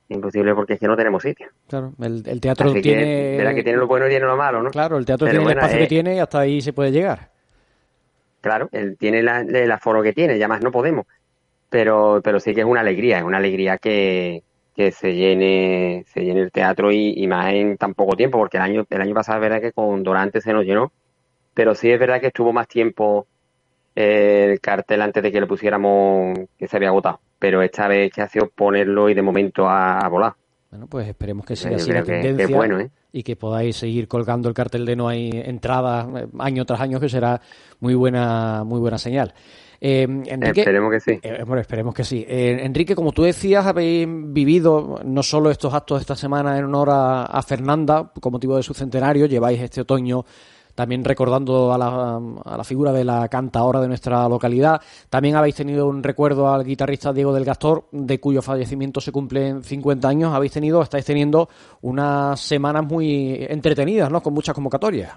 [0.10, 1.48] Imposible porque es que no tenemos sitio.
[1.68, 3.38] Claro, el, el teatro Así tiene...
[3.56, 4.72] que, tiene lo bueno y tiene lo malo, ¿no?
[4.72, 6.74] Claro, el teatro Pero tiene bueno, el espacio eh, que tiene y hasta ahí se
[6.74, 7.30] puede llegar.
[8.42, 11.06] Claro, él tiene la, el aforo que tiene, ya más no podemos.
[11.70, 14.42] Pero, pero sí que es una alegría, es una alegría que,
[14.76, 18.58] que se llene, se llene el teatro y, y más en tan poco tiempo, porque
[18.58, 20.92] el año, el año pasado es verdad que con Dorante se nos llenó,
[21.60, 23.28] pero sí es verdad que estuvo más tiempo
[23.94, 27.20] eh, el cartel antes de que lo pusiéramos, que se había agotado.
[27.38, 30.38] Pero esta vez que ha sido ponerlo y de momento ha volado.
[30.72, 32.90] Bueno, pues esperemos que Yo así la que- que tendencia es bueno, ¿eh?
[33.12, 36.98] y que podáis seguir colgando el cartel de no hay entradas eh, año tras año,
[36.98, 37.42] que será
[37.82, 39.34] muy buena, muy buena señal.
[39.82, 41.20] Eh, Enrique, Esperemos que sí.
[41.22, 42.26] eh, bueno, esperemos que sí.
[42.28, 46.90] Enrique, como tú decías, habéis vivido no solo estos actos de esta semana en honor
[46.92, 50.24] a, a Fernanda, con motivo de su centenario, lleváis este otoño
[50.80, 54.80] también recordando a la, a la figura de la cantaora de nuestra localidad.
[55.10, 59.62] También habéis tenido un recuerdo al guitarrista Diego del Gastor, de cuyo fallecimiento se cumplen
[59.62, 60.34] 50 años.
[60.34, 61.50] Habéis tenido, estáis teniendo
[61.82, 64.24] unas semanas muy entretenidas, ¿no?
[64.24, 65.12] Con muchas convocatorias.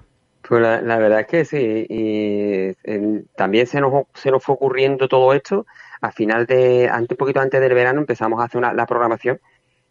[0.49, 5.07] Pues la, verdad es que sí, y eh, también se nos, se nos fue ocurriendo
[5.07, 5.65] todo esto.
[6.01, 9.39] A final de, antes, un poquito antes del verano empezamos a hacer una, la programación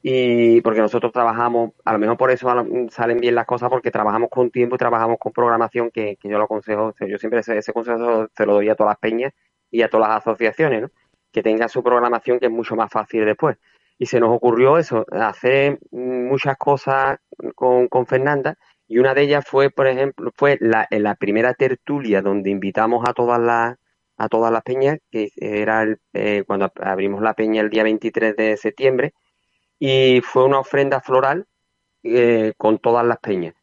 [0.02, 2.48] y porque nosotros trabajamos, a lo mejor por eso
[2.90, 6.38] salen bien las cosas, porque trabajamos con tiempo y trabajamos con programación, que, que yo
[6.38, 9.34] lo aconsejo, yo siempre ese, consejo se lo doy a todas las peñas
[9.70, 10.90] y a todas las asociaciones, ¿no?
[11.32, 13.58] Que tengan su programación, que es mucho más fácil después.
[13.98, 17.20] Y se nos ocurrió eso, hacer muchas cosas
[17.56, 18.56] con, con Fernanda,
[18.88, 23.08] y una de ellas fue, por ejemplo, fue la, en la primera tertulia donde invitamos
[23.08, 23.76] a todas las
[24.18, 27.82] a todas las peñas, que era el, eh, cuando ab- abrimos la peña el día
[27.84, 29.14] 23 de septiembre,
[29.82, 31.48] y fue una ofrenda floral
[32.04, 33.56] eh, con todas las peñas.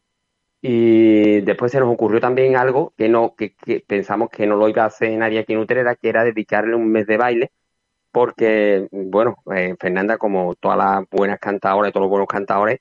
[0.63, 3.55] Y después se nos ocurrió también algo que no que,
[3.87, 6.91] pensamos que no lo iba a hacer nadie aquí en Utrera, que era dedicarle un
[6.91, 7.53] mes de baile,
[8.13, 12.81] porque, bueno, eh, Fernanda, como todas las buenas cantadoras y todos los buenos cantadores,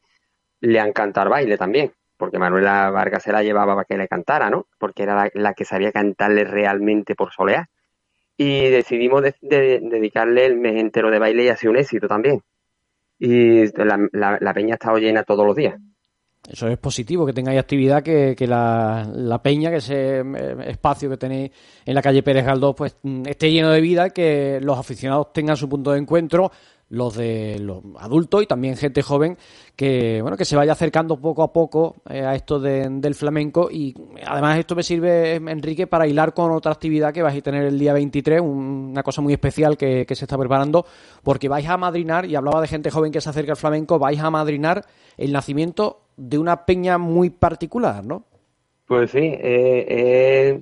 [0.62, 4.50] le han cantar baile también, porque Manuela Vargas se la llevaba para que le cantara,
[4.50, 4.68] ¿no?
[4.80, 7.68] Porque era la, que sabía cantarle realmente por solear.
[8.38, 12.08] Y decidimos de- de- dedicarle el mes entero de baile y ha sido un éxito
[12.08, 12.42] también.
[13.20, 15.76] Y la, la- la peña ha estado llena todos los días.
[16.48, 21.10] Eso es positivo, que tengáis actividad, que, que la, la peña, que ese eh, espacio
[21.10, 21.52] que tenéis
[21.86, 25.58] en la calle Pérez Galdós, pues mm, esté lleno de vida, que los aficionados tengan
[25.58, 26.50] su punto de encuentro,
[26.90, 29.38] los de los adultos y también gente joven,
[29.76, 33.68] que bueno que se vaya acercando poco a poco eh, a esto de- del flamenco
[33.70, 33.94] y
[34.26, 37.78] además esto me sirve, Enrique, para hilar con otra actividad que vais a tener el
[37.78, 40.86] día 23, un- una cosa muy especial que, se está preparando,
[41.24, 44.20] porque vais a madrinar, y hablaba de gente joven que se acerca al flamenco, vais
[44.20, 44.86] a madrinar
[45.18, 48.24] el nacimiento de una peña muy particular, ¿no?
[48.88, 50.62] Pues sí, eh, eh,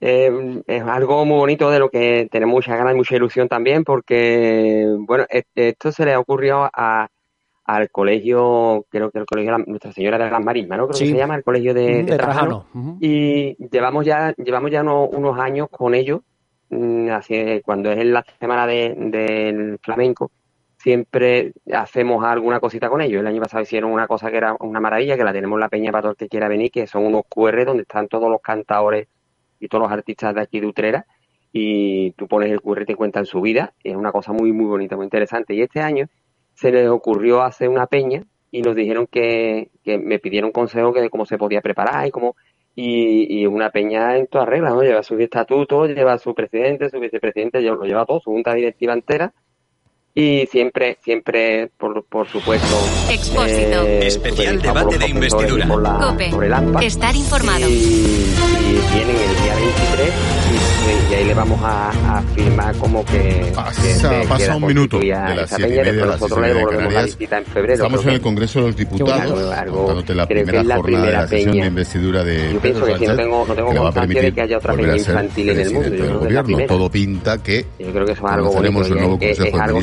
[0.00, 3.84] eh, es algo muy bonito de lo que tenemos muchas ganas y mucha ilusión también,
[3.84, 7.08] porque, bueno, esto se le ha ocurrido a,
[7.66, 10.86] al colegio, creo que el colegio de la- Nuestra Señora de las Marismas, ¿no?
[10.86, 11.04] Creo Sí.
[11.06, 12.66] que se llama, el colegio de, Mm, de de Trajano.
[12.66, 12.96] Trajano, ujú.
[13.00, 16.20] Y llevamos ya, llevamos ya unos, unos años con ellos,
[16.70, 20.30] mm, así, cuando es en la semana de- del flamenco,
[20.76, 23.20] siempre hacemos alguna cosita con ellos.
[23.20, 25.68] El año pasado hicieron una cosa que era una maravilla, que la tenemos en la
[25.70, 28.42] peña para todo el que quiera venir, que son unos QR donde están todos los
[28.42, 29.08] cantadores
[29.58, 31.06] y todos los artistas de aquí de Utrera,
[31.52, 33.72] y tú pones el QR y te cuentan su vida.
[33.82, 35.54] Es una cosa muy, muy bonita, muy interesante.
[35.54, 36.06] Y este año
[36.54, 41.00] se les ocurrió hacer una peña y nos dijeron que, que me pidieron consejo que
[41.00, 42.36] de cómo se podía preparar y cómo
[42.76, 44.82] y, y una peña en todas reglas, ¿no?
[44.82, 49.32] Lleva sus estatutos, lleva su presidente, su vicepresidente, lo lleva todo, su junta directiva entera.
[50.16, 52.68] Y siempre, siempre, por, por supuesto,
[53.10, 53.84] Expósito.
[53.84, 55.66] eh, Especial debate de investidura.
[55.66, 56.30] por la- Cope.
[56.30, 56.80] por el AMPA.
[56.84, 57.68] Estar informado.
[57.68, 60.12] Y, y vienen el día 23
[61.10, 64.98] y, y ahí le vamos a, a firmar como que, Pasa- que pasa un minuto
[64.98, 66.54] constituida de las esa siete y peña, media, después las nosotros seis y le media
[66.54, 67.74] de devolvemos la visita en febrero.
[67.74, 71.50] Estamos en el Congreso de los Diputados, Algo- la primera la jornada de la sesión
[71.52, 71.62] peña.
[71.64, 74.40] de investidura de Yo Pedro pienso que si no tengo, no tengo constancia de que
[74.40, 75.88] haya otra peña infantil en el mundo.
[75.96, 76.66] Yo creo que.
[76.68, 78.94] Todo pinta que Yo creo que es algo conoceremos bonito.
[78.94, 79.78] el y nuevo Consejo de algo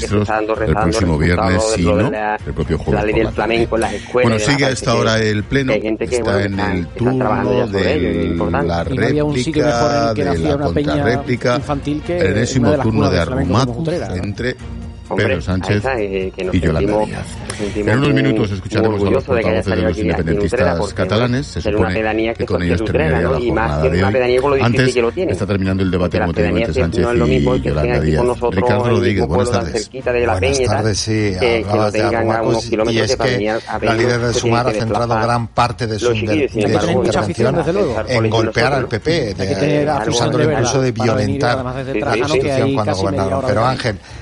[0.66, 3.36] el próximo viernes, de no, la- el propio la jueves ley por del la tarde.
[3.36, 4.30] flamenco en las escuelas.
[4.32, 6.56] Bueno, sigue a así esta que- hora el pleno, hay gente que, está bueno, en
[6.56, 8.26] que están- el turno ello, de
[8.68, 10.58] la Y no había un sitio mejor en el réplica, que de la
[10.94, 12.46] contrarréplica, infantil que de
[12.84, 13.20] turno de
[14.24, 14.56] entre
[15.12, 17.28] Hombre, Pedro Sánchez está, eh, que nos y Yolanda sentimos- Díaz.
[17.76, 21.48] En unos minutos escucharemos a los de que portavoces de los en independentistas catalanes.
[21.48, 23.34] Se supone que que con ellos de terminaría ¿no?
[23.34, 24.12] la Y más jornada de una
[24.56, 24.62] hoy.
[24.62, 25.32] Antes que lo tiene.
[25.34, 27.08] está terminando el debate como te digo entre Sánchez es
[27.58, 28.24] y que Yolanda Díaz.
[28.52, 29.84] Ricardo en Rodríguez, buenas pueblo tan tardes.
[29.84, 31.12] cerquita de la Buenas peña y tal, tardes, sí.
[31.12, 33.36] que, que no Hablabas de tengan a Arrumatus unos y kilómetros es que para que
[33.38, 34.34] venir a la venir líder de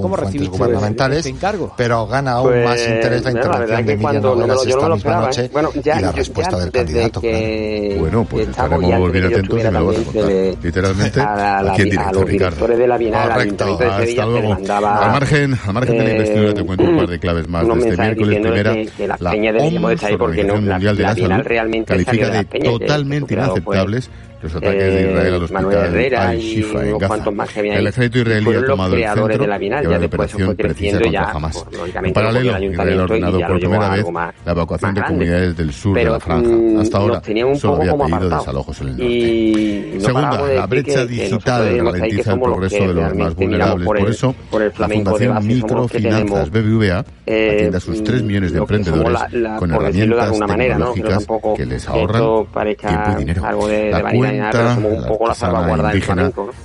[0.00, 1.72] sé cómo recibiste gubernamentales, este encargo.
[1.76, 5.50] pero gana aún pues, más interés la intervención de Miguel Nogueras esta misma noche
[5.84, 7.20] y la respuesta del candidato.
[7.20, 10.30] Bueno, pues estaremos volviendo atentos y me lo vas a contar.
[10.62, 12.66] Literalmente, aquí en directo, Ricardo.
[12.66, 14.52] Correcto, hasta luego.
[14.54, 17.66] Al margen, al margen de la investidura te cuento un par de claves más.
[17.66, 18.74] Desde este miércoles primera,
[19.18, 24.10] la OMS, Organización Mundial de la Salud, califica de totalmente inaceptables
[24.42, 27.30] los ataques eh, de Israel al hospital Manuel Herrera al Shifa, y en Gaza.
[27.30, 31.30] Más el ejército israelí ha tomado el centro de la ya operación precisa contra ya,
[31.30, 31.64] Hamas.
[32.02, 34.06] En paralelo, Israel ha ordenado por primera vez
[34.44, 36.80] la evacuación de comunidades del sur Pero, de la franja.
[36.80, 37.22] Hasta ahora
[37.56, 39.12] solo había pedido desalojos en el norte.
[39.12, 43.86] Y Segunda, la brecha digital ralentiza el progreso de los más vulnerables.
[43.86, 44.34] Por eso,
[44.78, 49.20] la Fundación Microfinanzas BBVA atiende a sus 3 millones de emprendedores
[49.58, 51.26] con herramientas tecnológicas
[51.56, 53.42] que les ahorran tiempo y dinero.
[53.90, 54.02] La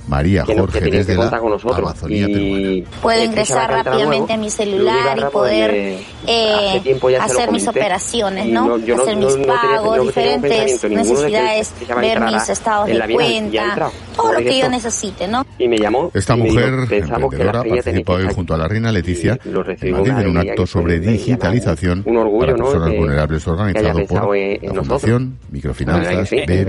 [0.08, 1.78] María Jorge que desde la con nosotros.
[1.78, 8.74] Amazonía y Puedo ingresar rápidamente a mi celular y poder eh, hacer mis operaciones, ¿no?
[8.74, 15.28] hacer mis pagos, diferentes necesidades, ver mis estados de cuenta, todo lo que yo necesite,
[15.28, 15.44] ¿no?
[15.58, 16.10] Y me llamó.
[16.14, 22.04] Esta mujer, emprendedora, participa hoy junto a la reina Leticia en un acto sobre digitalización
[22.04, 26.64] para personas vulnerables organizado por la Fundación Microfinanzas de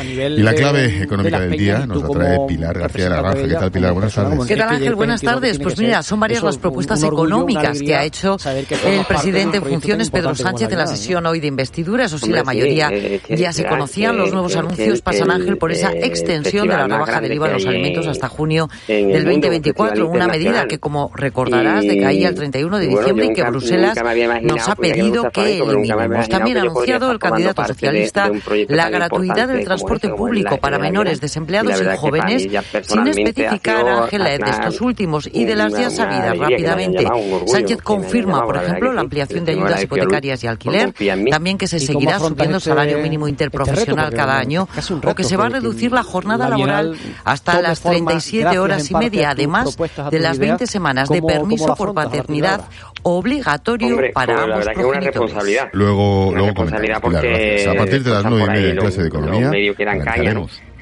[0.00, 3.70] y la clave económica del día nos la trae Pilar García de la ¿Qué tal,
[3.70, 3.92] Pilar?
[3.92, 4.46] Buenas tardes.
[4.46, 4.94] ¿Qué tal, Ángel?
[4.94, 5.58] Buenas tardes.
[5.58, 8.36] Pues mira, son varias las propuestas económicas que ha hecho
[8.84, 12.04] el presidente en funciones, Pedro Sánchez, en la sesión hoy de investidura.
[12.06, 12.90] Eso sí, la mayoría
[13.28, 14.16] ya se conocían.
[14.16, 17.66] Los nuevos anuncios pasan, Ángel, por esa extensión de la rebaja del IVA en los
[17.66, 20.08] alimentos hasta junio del 2024.
[20.08, 23.98] Una medida que, como recordarás, decaía el 31 de diciembre y que Bruselas
[24.42, 26.28] nos ha pedido que eliminemos.
[26.28, 28.30] También ha anunciado el candidato socialista
[28.68, 32.48] la gratuidad del transporte transporte público para menores desempleados y jóvenes,
[32.82, 37.06] sin especificar, a Ángela, de estos últimos y de las ya sabidas rápidamente.
[37.46, 40.94] Sánchez confirma, por ejemplo, la ampliación de ayudas hipotecarias y alquiler,
[41.30, 44.68] también que se seguirá subiendo el salario mínimo interprofesional cada año
[45.04, 49.30] o que se va a reducir la jornada laboral hasta las 37 horas y media,
[49.30, 49.76] además
[50.10, 52.62] de las 20 semanas de permiso por paternidad
[53.02, 55.68] obligatorio Hombre, para pues, ambos la verdad que es una responsabilidad.
[55.72, 59.02] Luego, una luego responsabilidad porque claro, a partir de las nueve y media en clase
[59.02, 60.04] de economía, medio que eran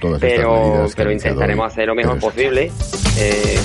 [0.01, 2.71] todas pero, estas pero intentaremos hacer lo mejor posible.
[3.19, 3.59] Eh,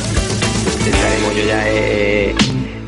[1.36, 2.36] yo ya he,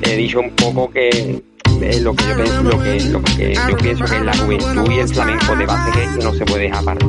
[0.02, 3.78] he dicho un poco que eh, lo que yo pienso, lo que, lo que yo
[3.78, 6.82] pienso que es la juventud y el flamenco de base que no se puede dejar
[6.82, 7.06] aparte.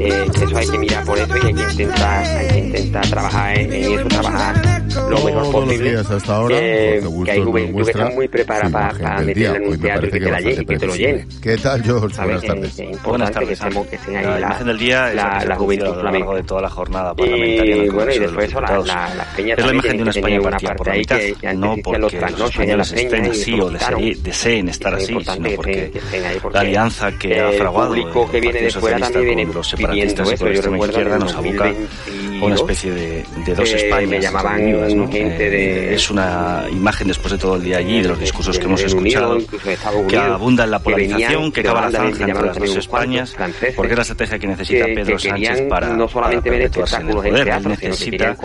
[0.00, 3.58] Eh, eso hay que mirar por eso y hay que intentar, hay que intentar trabajar
[3.58, 5.90] en, en eso, trabajar lo mejor posible.
[5.90, 9.68] Días hasta ahora, eh, que hay juventud que está muy preparada para, para meterla en
[9.68, 11.26] un teatro y que te la lleve que te lo llene.
[11.42, 12.22] ¿Qué tal, George?
[12.22, 12.78] Buenas tardes.
[12.78, 15.94] Es importante que, estemos, que estén ahí la, la imagen del día la, la juventud
[16.00, 16.34] flamenca.
[16.34, 17.76] de toda la jornada parlamentaria.
[17.76, 20.86] Y bueno, y después eso, la, peña Es la imagen de una España partida por
[20.86, 21.18] la mitad,
[21.54, 25.92] no porque los españoles estén así o deseen estar así, sino porque
[26.52, 30.48] la alianza que ha fraguado el público que viene de fuera también viene pidiendo eso.
[30.48, 31.72] Yo nos aboca
[32.40, 33.24] una especie de,
[33.54, 34.32] dos Españas.
[34.54, 38.64] Me eh, es una imagen después de todo el día allí, de los discursos que
[38.64, 39.38] hemos escuchado,
[40.08, 43.36] que abunda en la polarización, que acaba la zanja entre las dos Españas,
[43.76, 47.66] porque es la estrategia que necesita Pedro Sánchez para, no solamente para en el poder.
[47.66, 48.36] Necesita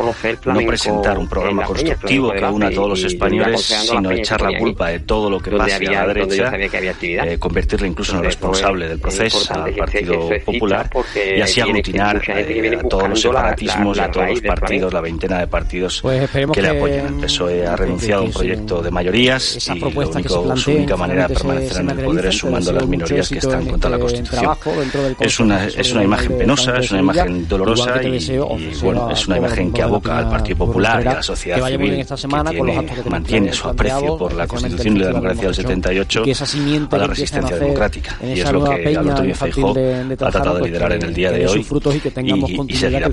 [0.46, 4.90] no presentar un programa constructivo que una a todos los españoles, sino echar la culpa
[4.90, 9.00] de todo lo que pase a la derecha, eh, convertirla incluso en el responsable del
[9.00, 14.04] proceso al Partido Popular y así aglutinar eh, a todos los separatismos la- separatismos la-
[14.04, 17.06] y a todos los partidos, la veintena de partidos Pues esperemos que le que- apoyan.
[17.08, 20.72] El PSOE ha que- renunciado a un que- proyecto de mayorías y lo que su
[20.72, 23.38] única manera de se- permanecer en se el poder es sumando que las minorías que
[23.38, 24.40] están contra la Constitución.
[24.42, 28.12] trabajo dentro del Es una, es una imagen penosa, es una imagen dolorosa que y,
[28.12, 31.14] deseo, y, ofrecer bueno, a es una imagen que aboca al Partido Popular y a
[31.16, 32.06] la sociedad que civil que
[32.52, 36.22] tiene- que mantiene su aprecio por la Constitución y la democracia del Festival del 78
[36.22, 38.18] y que esa simiente a la que a resistencia democrática.
[38.24, 41.14] Y es lo que Alberto Núñez Feijóo ha tratado de pues liderar que- en el
[41.14, 43.12] día que de hoy y que seguirá que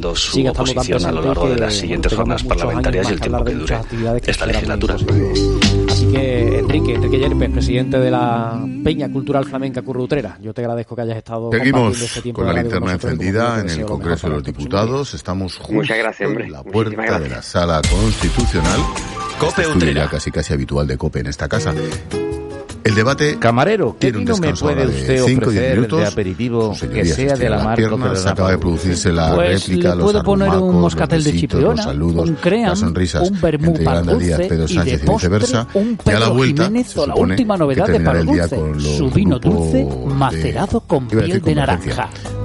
[0.00, 3.52] presentando su oposición a lo largo de las siguientes jornadas parlamentarias y el tiempo que
[3.52, 3.80] de dure
[4.26, 4.96] esta legislatura.
[5.88, 10.96] Así que, Enrique, Enrique Yerpes, presidente de la Peña Cultural Flamenca Currutrera, yo te agradezco
[10.96, 14.44] que hayas estado Seguimos este tiempo con la linterna encendida en el Congreso de los
[14.44, 15.14] Diputados.
[15.14, 18.80] Estamos justo en la puerta de la sala constitucional.
[19.38, 20.08] Cope Este Utrera.
[20.08, 21.74] casi casi habitual de Cope en esta casa.
[22.84, 25.62] El debate Camarero, ¿qué tiene un vino me descanso puede de usted 5 o 10
[25.62, 25.98] ofrecer minutos.
[25.98, 30.04] de aperitivo que sea de la marca piernas, acaba de producirse la Pues réplica, los
[30.04, 34.14] puedo poner un moscatel de los saludos, un cream, las sonrisas un vermú entre Yolanda
[34.14, 35.66] Díaz, Pedro de Sánchez y viceversa.
[35.74, 38.46] un y a la vuelta, Jiménez la última novedad de el día
[39.38, 39.86] dulce,
[40.86, 41.08] con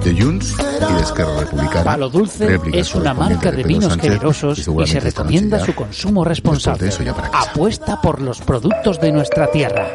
[0.06, 0.54] de Junts
[0.88, 1.84] y de Esquerra Republicana.
[1.84, 6.90] Palo Dulce es una marca de, vinos Sánchez, generosos y, se recomienda su consumo responsable.
[7.32, 9.88] Apuesta por los productos de nuestra tierra.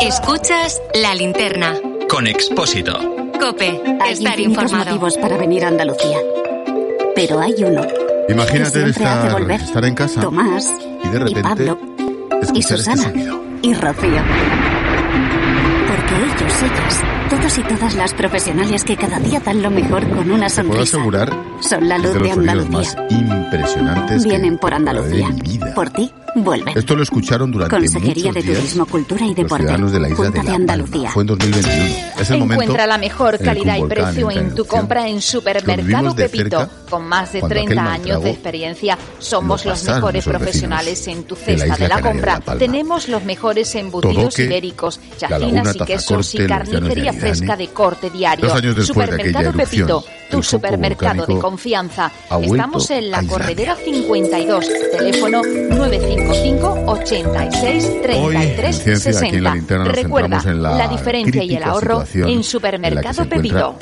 [0.00, 1.78] Escuchas la linterna.
[2.08, 2.98] Con Expósito.
[3.38, 4.86] Cope, hay estar informado.
[4.86, 6.18] motivos para venir a Andalucía,
[7.14, 7.82] pero hay uno.
[8.28, 10.68] Imagínate estar, en casa Tomás,
[11.04, 11.78] y de repente y Pablo,
[12.54, 13.12] y este Susana,
[13.62, 14.63] y Rocío
[17.30, 20.98] todos y todas las profesionales que cada día dan lo mejor con una sonrisa.
[20.98, 22.70] Puedo asegurar, son la luz de, de Andalucía.
[22.70, 25.28] Más impresionantes vienen por Andalucía.
[25.74, 26.76] Por ti vuelven.
[26.76, 29.78] Esto lo escucharon durante Consejería muchos de días Turismo, Cultura y Deporte.
[29.78, 31.10] Los de la isla Andalucía.
[31.10, 32.44] Fue en 2021.
[32.44, 36.68] Encuentra la mejor calidad y precio en, tu compra en Supermercado Pepito.
[36.88, 41.88] Con más de 30 años de experiencia, somos los mejores profesionales en tu cesta de
[41.88, 42.40] la, compra.
[42.58, 48.48] Tenemos los mejores embutidos ibéricos, chacinas y quesos y carnicería fresca de corte diario.
[48.84, 50.04] Supermercado Pepito
[50.34, 52.10] tu supermercado de confianza.
[52.42, 59.54] Estamos en la Corredera 52, teléfono 955 86 33 60.
[59.84, 63.76] Recuerda la, diferencia y el ahorro en Supermercado Pepito.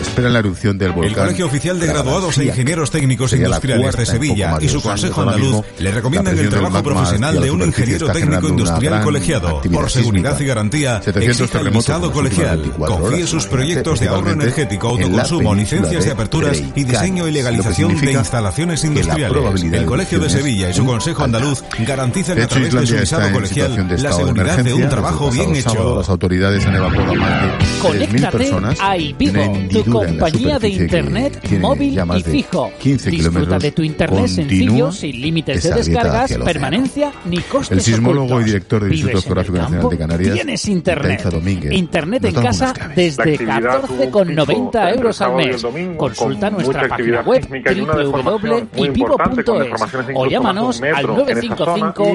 [0.00, 1.10] Espera la erupción del volcán.
[1.10, 5.64] El Colegio Oficial de Graduados e Ingenieros Técnicos Industriales de Sevilla y su Consejo Andaluz
[5.78, 9.60] le recomiendan el trabajo profesional de un ingeniero técnico industrial colegiado.
[9.62, 12.72] Por seguridad y garantía, exige el colegial.
[12.78, 18.12] Confíe sus proyectos de ahorro energético, autoconsumo, licencias de aperturas y diseño y legalización de
[18.12, 19.62] instalaciones industriales.
[19.62, 23.96] El Colegio de Sevilla y su Consejo Andaluz garantizan a través de su visado colegial
[24.02, 25.96] la seguridad de un trabajo bien hecho.
[25.98, 28.78] Las autoridades han evacuado más de 3.000 personas.
[29.18, 32.70] Vivo, tu compañía de internet móvil y fijo.
[32.82, 38.44] Disfruta de tu internet sencillo, sin límites de descargas, permanencia ni costes El sismólogo y
[38.44, 40.34] director del Instituto Geográfico Nacional de Canarias.
[40.34, 41.24] Tienes internet.
[41.70, 45.64] Internet en casa desde 14,90 euros al viernes.
[45.96, 49.68] Consulta nuestra página web www.ipivo.es
[50.14, 52.12] o llámanos al 955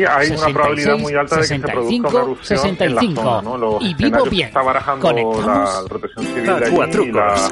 [1.28, 4.52] 65 65 y vivo bien.
[5.00, 5.86] Conectamos
[6.74, 7.50] Cuatrucos.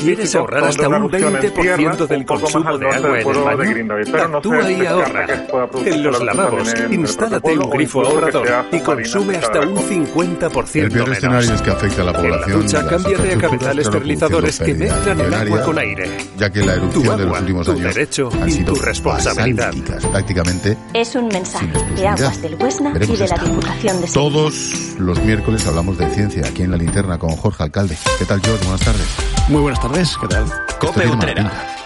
[0.00, 3.34] ¿Quieres ahorrar hasta un 20% del consumo de agua en el
[4.12, 4.36] baño?
[4.36, 5.26] Actúa y ahorra.
[5.84, 11.54] En los lavabos, instálate un grifo ahorrador y consume hasta un 50% El peor escenario
[11.54, 12.44] es que afecta a la población.
[12.44, 16.18] En la ducha, cámbiate a cabezales esterilizadores que mezclan el agua con aire.
[16.36, 19.72] Ya que la erupción de los últimos años derecho ha sido tu responsabilidad.
[20.12, 20.76] prácticamente.
[20.92, 24.12] Es un mensaje de aguas del Huesna y de la Diputación de Sevilla.
[24.12, 27.96] Todos los miércoles hablamos de ciencia aquí en la linterna con Jorge Alcalde.
[28.18, 28.62] ¿Qué tal, George?
[28.64, 29.06] Buenas tardes.
[29.48, 30.16] Muy buenas tardes.
[30.20, 30.44] ¿Qué tal?
[30.78, 31.77] Cope Utrera.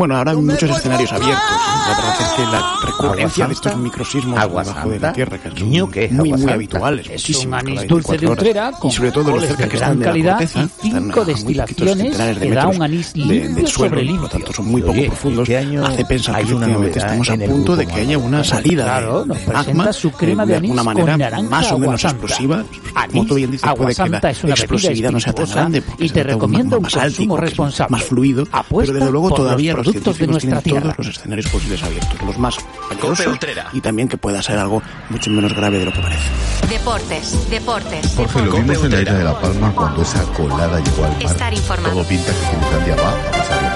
[0.00, 1.42] Bueno, ahora hay muchos escenarios abiertos.
[1.86, 5.48] La verdad es que la recurrencia de estos microsismos agua debajo de la tierra, que
[5.48, 9.30] es Niño, que es muy, muy habituales, muchísimas dulce de Utrera, con y sobre todo
[9.32, 12.50] los cerca de que gran están calidad de la corteza, y cinco destilaciones de que
[12.50, 13.96] da un anís limpio de, del suelo.
[13.96, 15.48] Por lo tanto, son muy Oye, poco profundos.
[15.50, 18.84] Este año hace pensar hay que novedad estamos a punto de que haya una salida
[18.84, 22.64] claro, nos de magma, su eh, crema de, de alguna manera más o menos explosiva.
[23.10, 26.78] Como tú bien dices, puede que la explosividad no sea tan grande, y te recomiendo
[26.78, 30.92] un consumo responsable, más fluido, pero desde luego todavía los productos de nuestra tierra.
[30.92, 32.56] Todos los escenarios posibles abiertos, los más
[32.88, 33.38] peligrosos
[33.72, 36.28] y también que pueda ser algo mucho menos grave de lo que parece.
[36.68, 38.14] Deportes, deportes.
[38.16, 41.22] Jorge, lo vimos en la isla de La Palma cuando esa colada llegó al mar.
[41.22, 41.94] Estar informado.
[41.94, 43.69] Todo pinta que Finlandia va a pasar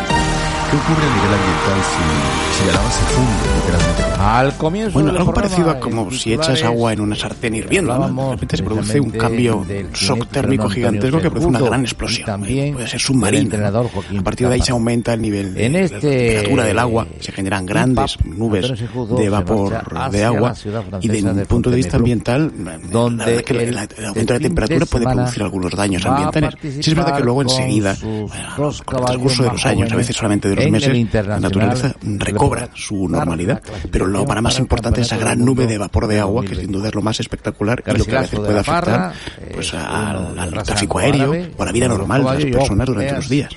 [0.75, 4.03] que ocurre a nivel ambiental si, si la lava se funde literalmente?
[4.19, 8.25] Al comienzo bueno, algo parecido a como si echas agua en una sartén hirviendo, ¿no?
[8.25, 12.41] de repente se produce un cambio, shock térmico gigantesco que produce una gran explosión.
[12.41, 13.55] Puede ser submarino.
[14.19, 17.67] A partir de ahí se aumenta el nivel de en temperatura del agua, se generan
[17.67, 18.73] grandes nubes
[19.17, 20.55] de vapor de agua
[21.01, 22.53] y desde un punto de vista ambiental,
[22.91, 26.55] donde el, el, el aumento de la temperatura puede producir algunos daños ambientales.
[26.61, 30.17] Sí es verdad que luego enseguida, bueno, con el transcurso de los años, a veces
[30.17, 33.63] solamente de los meses, la naturaleza recobra su normalidad.
[33.91, 36.73] Pero lo para más importante es esa gran nube de vapor de agua, que sin
[36.73, 39.13] duda es lo más espectacular y lo que a veces puede afectar
[39.53, 43.51] pues, al, tráfico aéreo o a la vida normal de las personas durante los días.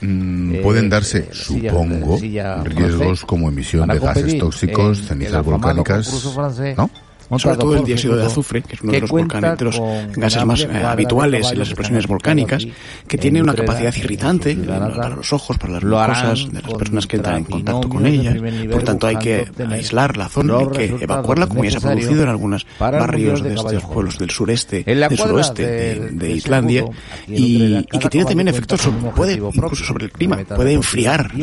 [0.00, 2.18] Mm, pueden darse, supongo,
[2.64, 6.36] riesgos como emisión de gases tóxicos, cenizas volcánicas,
[6.76, 6.90] ¿no?
[7.38, 9.80] Sobre todo el dióxido de azufre, que es uno que de los, volcanes, de los
[10.16, 12.66] gases más eh, de habituales en las que explosiones volcánicas,
[13.08, 17.06] que en tiene una capacidad irritante para los ojos, para las mucosas de las personas
[17.06, 20.66] que entran en contacto con de nivel, Por tanto, hay que aislar la zona, hay
[20.68, 24.18] que evacuarla, como ya se ha producido en algunos el barrios de de estos pueblos
[24.18, 26.94] del sureste, la del suroeste de- de, de de ese Islandia grupo,
[27.24, 29.14] aquí en y, Utrera, y que cada tiene también caballo efectos cuenta sobre, con un
[29.14, 31.34] puede objetivo incluso propio, sobre el una clima, meta puede de enfriar construcción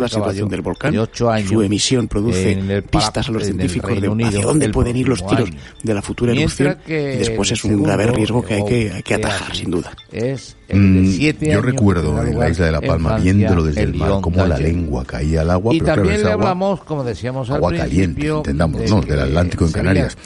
[0.00, 4.00] la situación del volcán, de ocho años, su emisión produce el, pistas a los científicos
[4.00, 5.58] de hacia dónde pueden ir los tiros año.
[5.82, 9.14] de la futura erupción y después es un grave riesgo que hay que, hay que
[9.14, 9.92] atajar, sin duda.
[10.10, 11.10] Es mm,
[11.40, 14.46] yo recuerdo en la isla de La Palma Francia, viéndolo desde el, el mar, cómo
[14.46, 17.56] la lengua caía al agua, y pero también claro, le hablamos, agua, como decíamos al
[17.56, 20.16] agua caliente, entendámonos, de, no, del Atlántico en Canarias.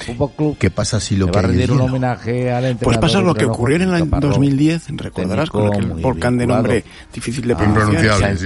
[0.58, 3.94] ¿Qué pasa si lo que hay un homenaje al Pues pasa lo que ocurrió en
[3.94, 8.36] el 2010, recordarás, con aquel volcán de nombre difícil de pronunciar,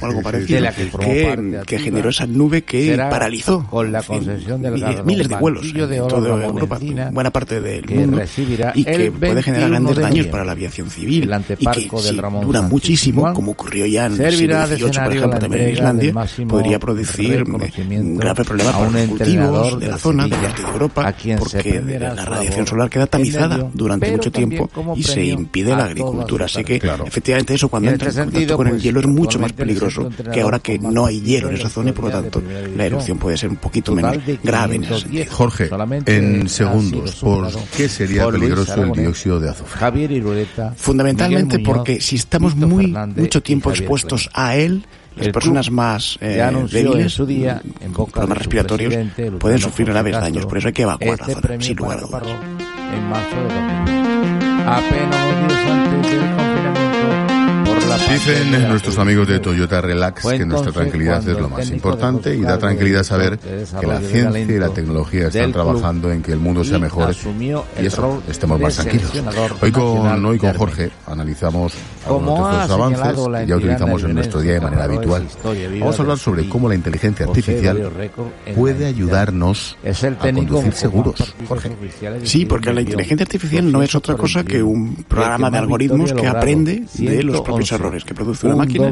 [0.00, 0.64] o algo parecido,
[1.66, 3.66] que, generó esa nube que paralizó.
[5.04, 6.78] miles de vuelos en toda Europa,
[7.12, 8.22] buena parte del mundo,
[8.74, 13.32] y que puede generar grandes daños para la aviación civil, y que si dura muchísimo,
[13.32, 16.14] como ocurrió ya en el siglo XVIII, por ejemplo, también en Islandia,
[16.48, 21.14] podría producir un grave problema para los cultivos de la zona, del norte de Europa,
[21.38, 26.46] porque la radiación solar queda tamizada durante mucho tiempo y se impide la agricultura.
[26.46, 29.77] Así que, efectivamente, eso cuando entra en contacto con el hielo es mucho más peligroso
[29.78, 32.42] peligroso que ahora que no hay hielo en esa zona y por lo tanto
[32.76, 35.24] la erupción puede ser un poquito menos grave en ese sentido.
[35.30, 35.70] Jorge,
[36.06, 39.78] en segundos, ¿por qué sería peligroso el dióxido de azufre?
[40.76, 44.84] Fundamentalmente porque si estamos muy mucho tiempo expuestos a él,
[45.16, 48.94] las personas más eh, débiles, su día, mm, en problemas respiratorios,
[49.38, 50.46] pueden sufrir graves daños.
[50.46, 52.22] Por eso hay que evacuar este la zona, sin lugar a dudas.
[52.94, 53.98] En marzo de 2000.
[54.68, 56.47] Apenas dos días antes del
[58.06, 62.58] Dicen nuestros amigos de Toyota Relax que nuestra tranquilidad es lo más importante y da
[62.58, 66.78] tranquilidad saber que la ciencia y la tecnología están trabajando en que el mundo sea
[66.78, 67.14] mejor
[67.80, 69.12] y eso, estemos más tranquilos.
[69.60, 71.74] Hoy con, hoy con Jorge analizamos
[72.06, 75.26] algunos de los avances que ya utilizamos en nuestro día de manera habitual.
[75.80, 77.90] Vamos a hablar sobre cómo la inteligencia artificial
[78.54, 81.34] puede ayudarnos a conducir seguros.
[81.46, 81.70] Jorge.
[82.24, 86.26] Sí, porque la inteligencia artificial no es otra cosa que un programa de algoritmos que
[86.26, 88.88] aprende de los propios errores que produce una máquina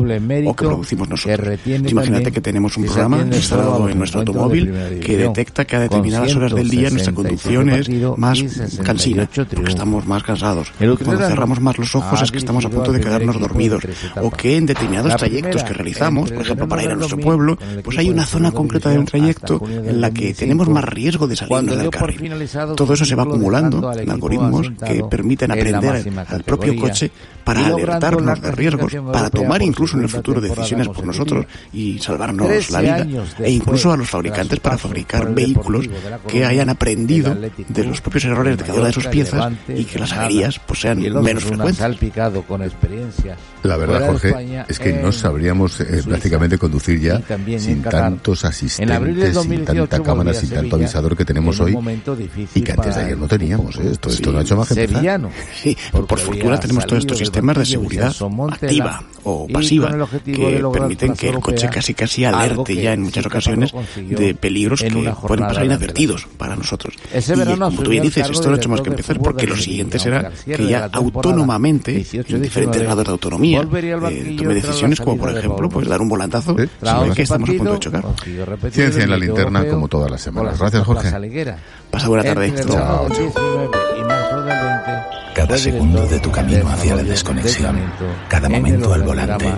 [0.47, 1.59] o que producimos nosotros.
[1.67, 6.55] Imagínate que tenemos un programa instalado en nuestro automóvil que detecta que a determinadas horas
[6.55, 8.43] del día nuestra conducción es más
[8.83, 10.73] cansina, porque estamos más cansados.
[10.79, 13.83] Cuando cerramos más los ojos es que estamos a punto de quedarnos dormidos.
[14.23, 17.99] O que en determinados trayectos que realizamos, por ejemplo, para ir a nuestro pueblo, pues
[17.99, 21.91] hay una zona concreta del trayecto en la que tenemos más riesgo de salirnos del
[21.91, 22.33] carril.
[22.77, 27.11] Todo eso se va acumulando en algoritmos que permiten aprender al propio coche
[27.45, 32.71] para alertarnos de riesgos para tomar incluso en el futuro decisiones por nosotros y salvarnos
[32.71, 33.07] la vida,
[33.41, 35.89] e incluso a los fabricantes para fabricar vehículos
[36.27, 37.35] que hayan aprendido
[37.69, 40.81] de los propios errores de cada una de sus piezas y que las averías pues,
[40.81, 41.81] sean menos frecuentes.
[43.63, 47.21] La verdad, Jorge, es que no sabríamos eh, prácticamente conducir ya
[47.59, 51.77] sin tantos asistentes, sin tanta cámara, sin tanto avisador que tenemos hoy
[52.55, 53.77] y que antes de ayer no teníamos.
[53.77, 53.91] ¿eh?
[53.93, 54.87] Esto, esto no ha hecho más que
[56.07, 59.91] por fortuna tenemos todos estos sistemas de seguridad activos activa o pasiva
[60.25, 64.91] que permiten que el coche casi casi alerte ya en muchas ocasiones de peligros que
[64.91, 66.95] pueden pasar inadvertidos para nosotros.
[67.13, 69.99] Y como tú bien dices, esto no ha hecho más que empezar porque lo siguiente
[69.99, 75.69] será que ya autónomamente, en diferentes grados de autonomía, eh, tome decisiones como por ejemplo
[75.69, 76.69] pues dar un volantazo ¿Eh?
[76.83, 78.05] sobre que estamos a punto de chocar.
[78.71, 80.59] Ciencia en la linterna como todas las semanas.
[80.59, 81.11] Gracias Jorge.
[81.91, 82.53] Pasa buena tarde.
[85.37, 87.77] Cada segundo de tu camino hacia la desconexión,
[88.27, 89.53] cada momento al volante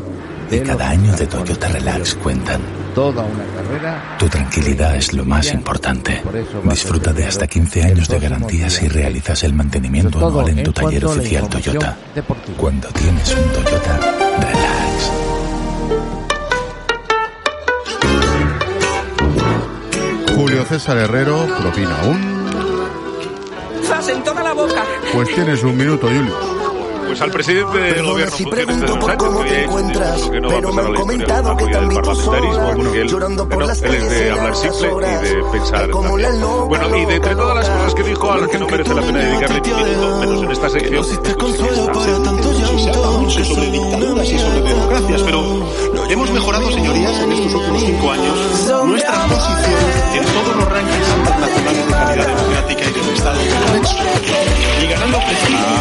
[0.50, 2.60] de cada año de Toyota Relax cuentan.
[2.94, 4.16] Toda una carrera.
[4.18, 6.22] Tu tranquilidad es lo más importante.
[6.64, 11.04] Disfruta de hasta 15 años de garantías si realizas el mantenimiento anual en tu taller
[11.06, 11.96] oficial Toyota.
[12.56, 13.98] Cuando tienes un Toyota,
[14.40, 15.12] relax.
[20.34, 22.38] Julio César Herrero propina un.
[23.84, 24.84] ¡Zas en toda la boca!
[25.12, 26.57] Pues tienes un minuto, Julio.
[27.08, 31.56] Pues al presidente del gobierno si pregunto por cómo te encuentras, pero me han comentado
[31.56, 35.88] que también tú sobras, llorando por las calles de hablar simple y de pensar.
[35.88, 35.92] Eh,
[36.68, 39.00] bueno, y de entre todas las cosas que dijo, a las que no merece la
[39.00, 41.14] pena dedicarle un minuto, menos en esta sección, se
[43.44, 45.40] sobre dictaduras y sobre democracias, pero
[46.10, 48.36] hemos mejorado, señorías, en estos últimos cinco años
[48.84, 53.40] nuestras posiciones en todos los rankings internacionales de calidad democrática y de Estado.
[54.82, 55.78] Y ganando precisamente.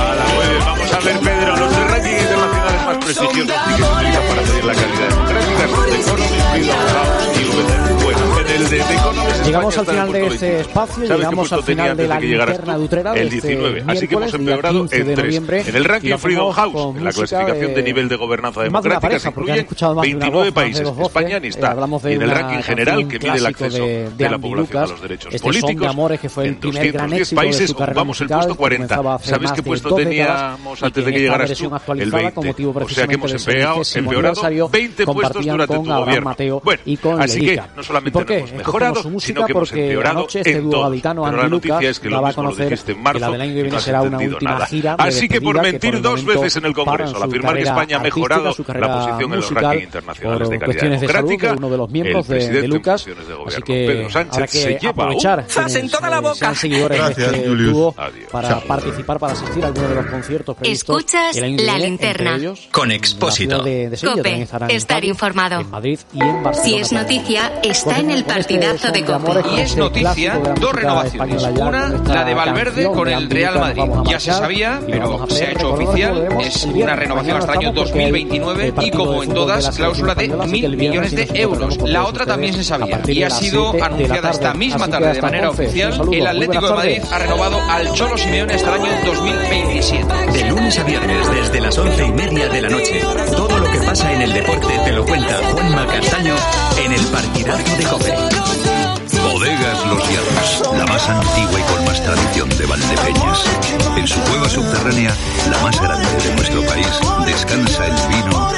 [0.66, 1.17] Vamos a ver.
[1.22, 5.68] Pedro, los rankings internacionales más prestigiosos y que se utilizan para medir la calidad democrática
[5.68, 8.04] son de Economist, Freedom House y VDR.
[8.04, 10.60] Bueno, en el de The Economist Llegamos al final de este 15.
[10.60, 13.84] espacio, ¿Sabes qué llegamos al final de la linterna de Utrera El este 19.
[13.88, 15.26] Así que hemos empeorado 15 de en tres.
[15.26, 19.28] noviembre, En el ranking Freedom House, en la clasificación de nivel de gobernanza democrática, se
[19.30, 21.06] incluyen escuchado más de una 29 voz, más de países.
[21.08, 21.72] España ni está.
[21.72, 24.88] hablamos de Y en el ranking general que mide el acceso de- la población a
[24.88, 25.88] los derechos Este políticos.
[25.88, 28.58] Amores, que fue el en primer gran 210 éxito de países ocupamos el puesto que
[28.58, 28.96] 40.
[28.96, 31.66] comenzaba hace ¿Sabes más qué puesto teníamos antes de que que llegaras tú?
[31.68, 32.34] El actualizada, 20.
[32.36, 35.84] con motivo O sea que precisamente hemos empeorado, 20º empeorado aniversario, 20 puestos durante con
[35.86, 36.30] tu Abraham gobierno.
[36.30, 37.70] Mateo Bueno, y con así que Lerica.
[37.76, 38.38] no ¿Y solamente por no qué?
[38.38, 40.84] hemos mejorado, su sino música que hemos porque empeorado anoche este en todo.
[41.02, 43.20] Pero Andy la noticia Lucas es que lo mismo lo conocer dijiste en que marzo
[43.20, 44.66] la del año que viene no será una última nada.
[44.68, 47.62] gira Así que por mentir por el dos veces en el Congreso, al afirmar que
[47.64, 50.66] España ha mejorado su la carrera posición en los musical, rankings internacionales por de calidad
[50.66, 53.02] cuestiones de salud, democrática, de uno de los miembros de, presidente de en Lucas.
[53.02, 56.18] Así gobierno, que Pedro Sánchez, habrá se que lleva aprovechar un- quienes, en toda la
[56.18, 56.56] eh, boca.
[56.56, 57.48] seguidores Gracias, de este
[58.32, 61.74] para participar, para asistir a alguno de los conciertos previstos Escuchas el año que La
[61.74, 62.36] viene, Linterna.
[62.36, 63.62] ellos, Con Expósito.
[63.62, 65.62] de, de Sevilla, Cope, estar informado.
[65.62, 66.64] en Madrid y en Barcelona.
[66.64, 69.44] Si es noticia, está en el este partidazo de Cope.
[69.56, 71.44] Y es noticia, dos renovaciones.
[71.44, 73.84] Una, la de Valverde con el Real Madrid.
[74.10, 76.28] Ya se sabía, pero se ha hecho oficial.
[76.42, 79.64] Es una renovación hasta el año estamos porque hay, 2029 eh, y como en todas,
[79.66, 81.78] la cláusula de mil millones de euros.
[81.84, 86.00] La otra también se sabía y ha sido anunciada esta misma tarde de manera oficial.
[86.12, 90.32] El Atlético de Madrid ha renovado al Cholo Simeone hasta el año 2027.
[90.32, 93.02] De lunes a viernes desde las once y media de la noche.
[93.36, 96.36] Todo lo que pasa en el deporte te lo cuenta Juanma Castaño
[96.84, 98.16] en el partidazo de Cope.
[99.22, 103.44] Bodegas Los Llanos, la más antigua y con más tradición de Valdepeñas.
[103.98, 105.14] En su cueva subterránea,
[105.52, 106.88] la más grande de nuestro país,
[107.26, 108.52] descansa el vino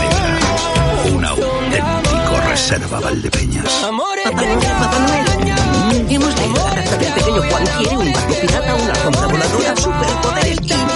[0.00, 1.14] Negra.
[1.14, 3.72] Un auténtico reserva Valdepeñas.
[3.72, 6.06] Papá Noel, Papá Noel.
[6.10, 7.64] Hemos leído la carta del pequeño Juan.
[7.78, 10.87] Quiere un barco pirata, una alfombra voladora, superpoderes y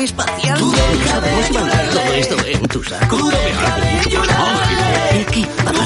[0.00, 0.58] nave espacial.
[1.08, 3.18] Sabemos mandar todo esto en tu saco.
[5.12, 5.80] ¿El qué, Papá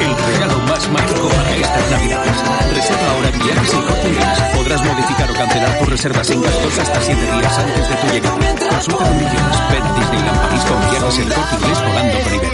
[0.00, 2.36] El regalo más mágico para estas navidades.
[2.74, 4.08] Reserva ahora en viajes y corte.
[4.56, 8.38] Podrás modificar o cancelar tus reservas sin gastos hasta 7 días antes de tu llegada.
[8.70, 9.58] Consulta condiciones.
[9.70, 12.53] Ven a Disneyland París con viajes el corte volando con.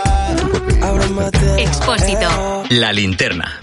[1.57, 2.63] Expósito.
[2.69, 3.59] La linterna.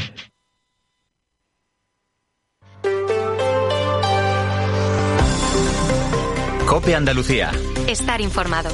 [6.66, 7.50] Cope Andalucía.
[7.86, 8.70] Estar informado.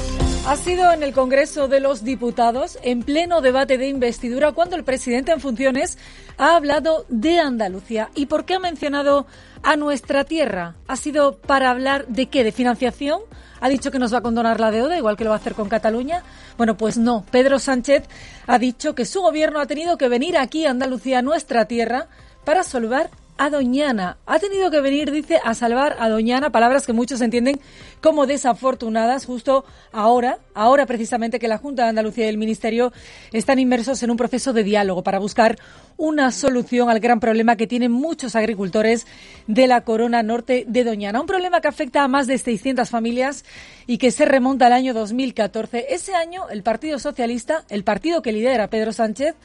[0.47, 4.83] Ha sido en el Congreso de los Diputados, en pleno debate de investidura, cuando el
[4.83, 5.97] presidente en funciones
[6.37, 8.09] ha hablado de Andalucía.
[8.13, 9.25] ¿Y por qué ha mencionado
[9.63, 10.75] a nuestra tierra?
[10.87, 12.43] ¿Ha sido para hablar de qué?
[12.43, 13.21] ¿De financiación?
[13.65, 15.55] ¿Ha dicho que nos va a condonar la deuda, igual que lo va a hacer
[15.55, 16.21] con Cataluña?
[16.55, 17.25] Bueno, pues no.
[17.31, 18.03] Pedro Sánchez
[18.45, 22.07] ha dicho que su gobierno ha tenido que venir aquí a Andalucía, nuestra tierra,
[22.43, 24.17] para salvar a Doñana.
[24.25, 27.59] Ha tenido que venir, dice, a salvar a Doñana, palabras que muchos entienden
[28.01, 32.93] como desafortunadas justo ahora, ahora precisamente que la Junta de Andalucía y el Ministerio
[33.31, 35.57] están inmersos en un proceso de diálogo para buscar
[35.97, 39.05] una solución al gran problema que tienen muchos agricultores
[39.47, 41.21] de la corona norte de Doñana.
[41.21, 43.45] Un problema que afecta a más de 600 familias
[43.87, 45.87] y que se remonta al año 2014.
[45.89, 49.35] Ese año, el Partido Socialista, el partido que lidera Pedro Sánchez,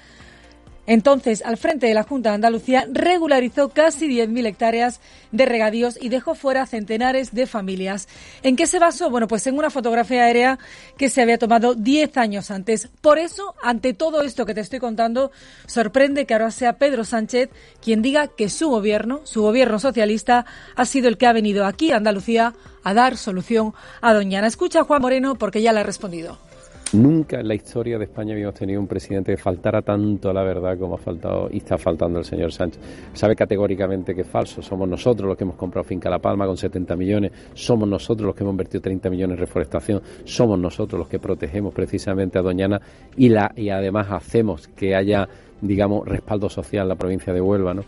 [0.90, 6.08] entonces, al frente de la Junta de Andalucía, regularizó casi 10.000 hectáreas de regadíos y
[6.08, 8.08] dejó fuera centenares de familias.
[8.42, 9.08] ¿En qué se basó?
[9.08, 10.58] Bueno, pues en una fotografía aérea
[10.96, 12.88] que se había tomado 10 años antes.
[13.02, 15.30] Por eso, ante todo esto que te estoy contando,
[15.66, 20.86] sorprende que ahora sea Pedro Sánchez quien diga que su gobierno, su gobierno socialista, ha
[20.86, 24.48] sido el que ha venido aquí a Andalucía a dar solución a Doñana.
[24.48, 26.49] Escucha a Juan Moreno porque ya le ha respondido.
[26.92, 30.42] Nunca en la historia de España habíamos tenido un presidente que faltara tanto a la
[30.42, 32.82] verdad como ha faltado y está faltando el señor Sánchez.
[33.12, 34.60] Sabe categóricamente que es falso.
[34.60, 37.30] Somos nosotros los que hemos comprado Finca La Palma con 70 millones.
[37.54, 40.02] Somos nosotros los que hemos invertido 30 millones en reforestación.
[40.24, 42.80] Somos nosotros los que protegemos precisamente a Doñana
[43.16, 45.28] y, la, y además hacemos que haya,
[45.60, 47.84] digamos, respaldo social en la provincia de Huelva, ¿no?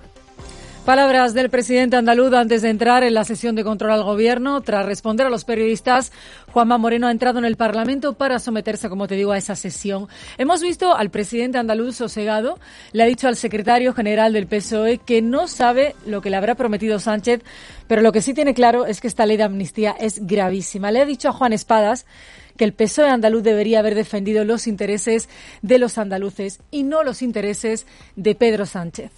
[0.84, 4.62] Palabras del presidente andaluz antes de entrar en la sesión de control al gobierno.
[4.62, 6.10] Tras responder a los periodistas,
[6.52, 10.08] Juanma Moreno ha entrado en el Parlamento para someterse, como te digo, a esa sesión.
[10.38, 12.58] Hemos visto al presidente andaluz sosegado.
[12.90, 16.56] Le ha dicho al secretario general del PSOE que no sabe lo que le habrá
[16.56, 17.42] prometido Sánchez,
[17.86, 20.90] pero lo que sí tiene claro es que esta ley de amnistía es gravísima.
[20.90, 22.06] Le ha dicho a Juan Espadas
[22.56, 25.28] que el PSOE andaluz debería haber defendido los intereses
[25.62, 29.12] de los andaluces y no los intereses de Pedro Sánchez.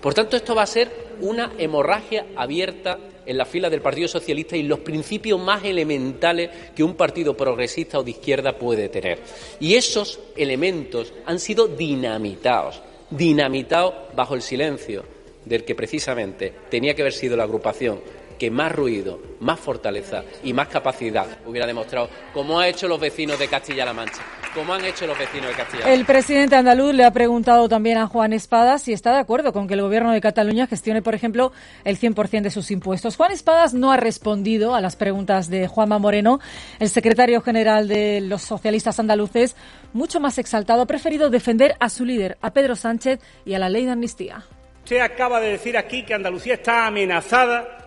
[0.00, 0.90] Por tanto, esto va a ser
[1.20, 6.82] una hemorragia abierta en la fila del Partido Socialista y los principios más elementales que
[6.82, 9.18] un partido progresista o de izquierda puede tener.
[9.60, 12.80] Y esos elementos han sido dinamitados,
[13.10, 15.04] dinamitados bajo el silencio
[15.44, 18.00] del que precisamente tenía que haber sido la agrupación
[18.38, 23.38] que más ruido, más fortaleza y más capacidad hubiera demostrado, como ha hecho los vecinos
[23.38, 24.22] de Castilla-La Mancha,
[24.54, 28.06] como han hecho los vecinos de Castilla-La El presidente andaluz le ha preguntado también a
[28.06, 31.52] Juan Espadas si está de acuerdo con que el gobierno de Cataluña gestione, por ejemplo,
[31.84, 33.16] el 100% de sus impuestos.
[33.16, 36.40] Juan Espadas no ha respondido a las preguntas de Juanma Moreno,
[36.78, 39.56] el secretario general de los socialistas andaluces,
[39.92, 43.68] mucho más exaltado, ha preferido defender a su líder, a Pedro Sánchez y a la
[43.68, 44.44] ley de amnistía.
[44.84, 47.79] Usted acaba de decir aquí que Andalucía está amenazada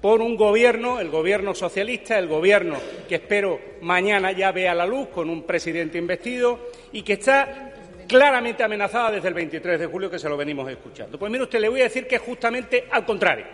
[0.00, 2.78] por un gobierno, el gobierno socialista, el gobierno
[3.08, 7.72] que espero mañana ya vea la luz con un presidente investido y que está
[8.08, 11.18] claramente amenazada desde el 23 de julio que se lo venimos escuchando.
[11.18, 13.46] Pues mire usted, le voy a decir que justamente al contrario.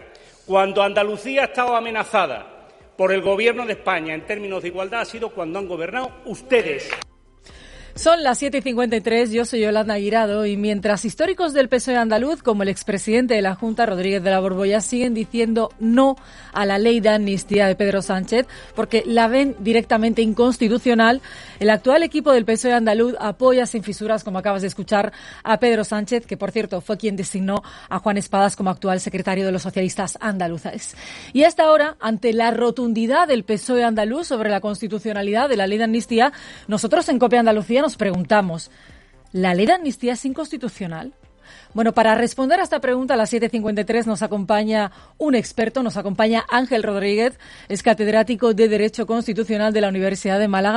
[0.47, 5.05] Cuando Andalucía ha estado amenazada por el gobierno de España en términos de igualdad ha
[5.05, 6.88] sido cuando han gobernado ustedes.
[7.97, 12.42] Son las 7 y 53, yo soy Yolanda Aguirado y mientras históricos del PSOE andaluz,
[12.42, 16.14] como el expresidente de la Junta, Rodríguez de la Borbolla, siguen diciendo no
[16.53, 21.22] a la ley de amnistía de Pedro Sánchez porque la ven directamente inconstitucional,
[21.59, 25.82] el actual equipo del PSOE andaluz apoya sin fisuras, como acabas de escuchar, a Pedro
[25.82, 29.62] Sánchez, que por cierto fue quien designó a Juan Espadas como actual secretario de los
[29.62, 30.94] socialistas andaluces.
[31.32, 35.78] Y hasta ahora, ante la rotundidad del PSOE andaluz sobre la constitucionalidad de la ley
[35.78, 36.34] de amnistía,
[36.68, 38.72] nosotros en Copia Andalucía nos preguntamos,
[39.30, 41.12] ¿la ley de amnistía es inconstitucional?
[41.72, 46.45] Bueno, para responder a esta pregunta a las 7.53 nos acompaña un experto, nos acompaña
[46.51, 50.74] Ángel Rodríguez, es catedrático de Derecho Constitucional de la Universidad de Málaga.